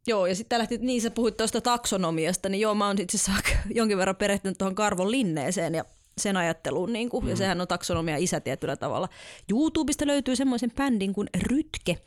[0.07, 3.43] Joo, ja sitten lähti, niin sä puhuit tuosta taksonomiasta, niin joo, mä oon itse asiassa
[3.75, 5.85] jonkin verran perehtynyt tuohon Karvon linneeseen ja
[6.19, 7.29] sen ajatteluun, niin kuin, mm.
[7.29, 9.09] ja sehän on taksonomia isä tietyllä tavalla.
[9.51, 11.97] YouTubesta löytyy semmoisen bändin kuin Rytke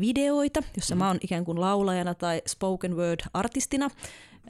[0.00, 0.98] videoita, jossa mm.
[0.98, 3.90] mä oon ikään kuin laulajana tai spoken word artistina.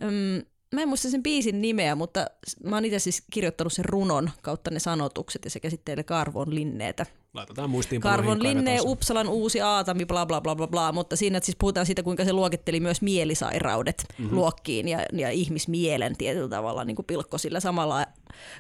[0.03, 0.43] Öm,
[0.75, 2.27] mä en muista sen biisin nimeä, mutta
[2.65, 7.07] mä oon itse siis kirjoittanut sen runon kautta ne sanotukset, ja se käsittelee Karvon linneetä.
[7.37, 11.57] Laitetaan muistiin Karvon linne, Uppsalan uusi aatami, bla bla bla bla bla, mutta siinä siis
[11.57, 14.37] puhutaan siitä, kuinka se luokitteli myös mielisairaudet mm-hmm.
[14.37, 18.07] luokkiin ja, ja ihmismielen tietyllä tavalla niin kuin pilkko sillä samalla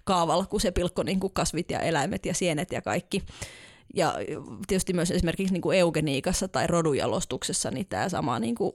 [0.04, 3.22] kaavalla, kun se pilkko niin kuin kasvit ja eläimet ja sienet ja kaikki.
[3.94, 4.14] Ja
[4.66, 8.72] tietysti myös esimerkiksi niin kuin eugeniikassa tai rodujalostuksessa niin tämä sama niin kuin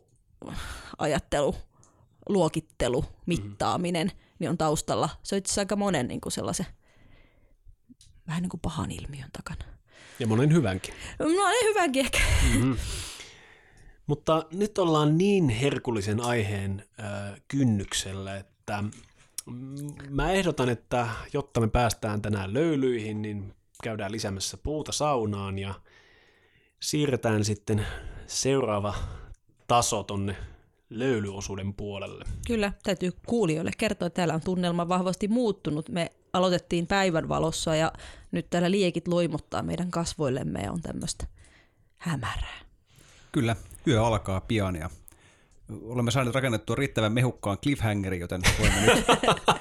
[0.98, 1.56] ajattelu,
[2.30, 4.36] luokittelu, mittaaminen, mm-hmm.
[4.40, 5.10] niin on taustalla.
[5.24, 6.66] Se on itse asiassa aika monen niin kuin sellaisen
[8.28, 9.81] vähän niin kuin pahan ilmiön takana.
[10.20, 10.94] Ja monen hyvänkin.
[11.20, 12.20] No niin hyvänkin ehkä.
[12.54, 12.78] Mm-hmm.
[14.08, 18.84] Mutta nyt ollaan niin herkullisen aiheen äh, kynnyksellä, että
[19.46, 19.76] mm,
[20.10, 23.54] mä ehdotan, että jotta me päästään tänään löylyihin, niin
[23.84, 25.74] käydään lisäämässä puuta saunaan ja
[26.80, 27.86] siirretään sitten
[28.28, 28.94] seuraava
[29.68, 30.36] taso tonne
[30.90, 32.26] löylyosuuden puolelle.
[32.48, 35.90] Kyllä, täytyy kuulijoille kertoa, että täällä on tunnelma vahvasti muuttunut.
[35.90, 37.92] Me aloitettiin päivän valossa ja
[38.32, 41.26] nyt täällä liekit loimottaa meidän kasvoillemme ja on tämmöistä
[41.98, 42.60] hämärää.
[43.32, 43.56] Kyllä,
[43.88, 44.90] yö alkaa pian ja
[45.82, 49.06] olemme saaneet rakennettua riittävän mehukkaan cliffhangerin, joten voimme nyt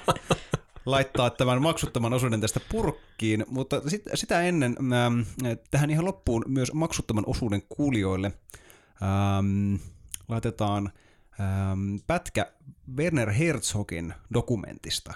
[0.86, 5.20] laittaa tämän maksuttoman osuuden tästä purkkiin, mutta sit, sitä ennen ähm,
[5.70, 8.32] tähän ihan loppuun myös maksuttoman osuuden kuulijoille
[9.02, 9.74] ähm,
[10.28, 10.92] laitetaan
[11.40, 12.52] ähm, pätkä
[12.96, 15.14] Werner Herzogin dokumentista.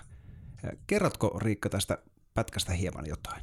[0.87, 1.99] Kerrotko Riikka tästä
[2.35, 3.43] pätkästä hieman jotain?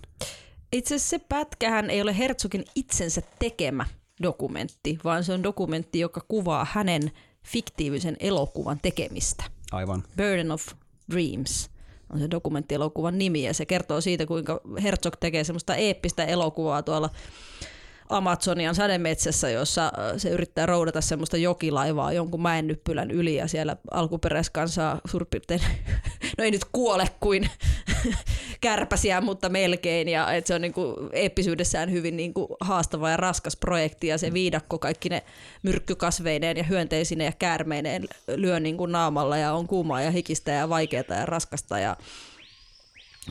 [0.71, 3.85] Itse asiassa se pätkähän ei ole Herzogin itsensä tekemä
[4.21, 7.11] dokumentti, vaan se on dokumentti, joka kuvaa hänen
[7.45, 9.43] fiktiivisen elokuvan tekemistä.
[9.71, 10.03] Aivan.
[10.17, 10.67] Burden of
[11.13, 11.69] Dreams
[12.13, 17.09] on se dokumenttielokuvan nimi ja se kertoo siitä, kuinka Herzog tekee semmoista eeppistä elokuvaa tuolla
[18.11, 25.27] Amazonian sademetsässä, jossa se yrittää roudata semmoista jokilaivaa jonkun mäennyppylän yli ja siellä alkuperäiskansaa suurin
[25.27, 25.61] piirtein,
[26.37, 27.49] no ei nyt kuole kuin
[28.61, 30.07] kärpäsiä, mutta melkein.
[30.09, 34.79] Ja että se on niinku eeppisyydessään hyvin niinku haastava ja raskas projekti ja se viidakko
[34.79, 35.23] kaikki ne
[35.63, 41.03] myrkkykasveineen ja hyönteisineen ja käärmeineen lyö niinku naamalla ja on kuumaa ja hikistä ja vaikeaa
[41.09, 41.97] ja raskasta ja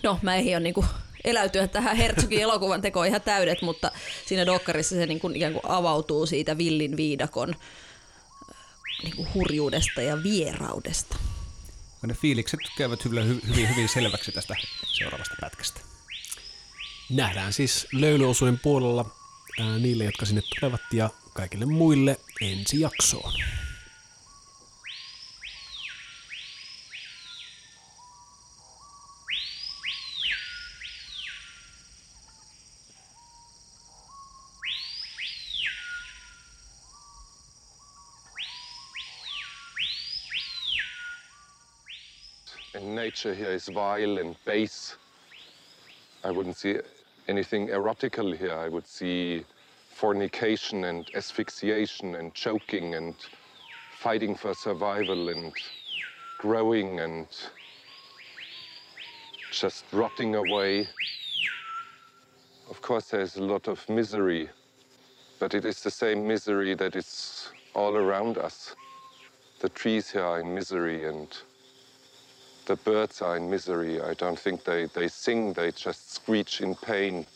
[0.03, 0.85] No, mä ei ole niinku
[1.25, 3.93] eläytyä tähän Herzogin elokuvan tekoon ihan täydet, mutta
[4.27, 7.57] siinä dokkarissa se niin kuin ikään kuin avautuu siitä villin viidakon äh,
[9.03, 11.17] niin kuin hurjuudesta ja vieraudesta.
[12.07, 14.57] Ne fiilikset käyvät hyvin, hyvin, hyvin selväksi tästä
[14.87, 15.81] seuraavasta pätkästä.
[17.11, 19.17] Nähdään siis löylyosuuden puolella
[19.61, 23.33] ää, niille, jotka sinne tulevat ja kaikille muille ensi jaksoon.
[42.81, 44.97] And nature here is vile and base.
[46.25, 46.79] I wouldn't see
[47.29, 48.55] anything erotical here.
[48.55, 49.45] I would see
[49.91, 53.15] fornication and asphyxiation and choking and
[53.99, 55.53] fighting for survival and
[56.39, 57.27] growing and
[59.53, 60.89] just rotting away.
[62.71, 64.49] Of course, there's a lot of misery,
[65.39, 68.75] but it is the same misery that is all around us.
[69.61, 71.29] The trees here are in misery and
[72.71, 74.01] the birds are in misery.
[74.01, 77.27] I don't think they, they sing, they just screech in pain.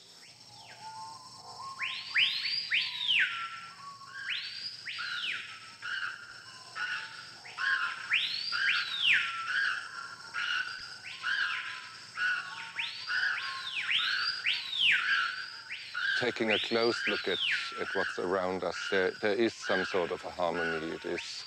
[16.20, 17.38] Taking a close look at,
[17.80, 20.92] at what's around us, there, there is some sort of a harmony.
[20.92, 21.44] It is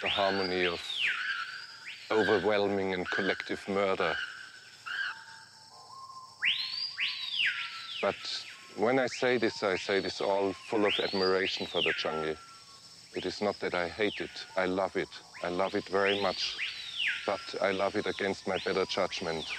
[0.00, 0.80] the harmony of
[2.12, 4.16] overwhelming and collective murder.
[8.02, 8.46] But
[8.76, 12.36] when I say this, I say this all full of admiration for the jungle.
[13.14, 15.22] It is not that I hate it, I love it.
[15.42, 16.58] I love it very much,
[17.26, 19.58] but I love it against my better judgment.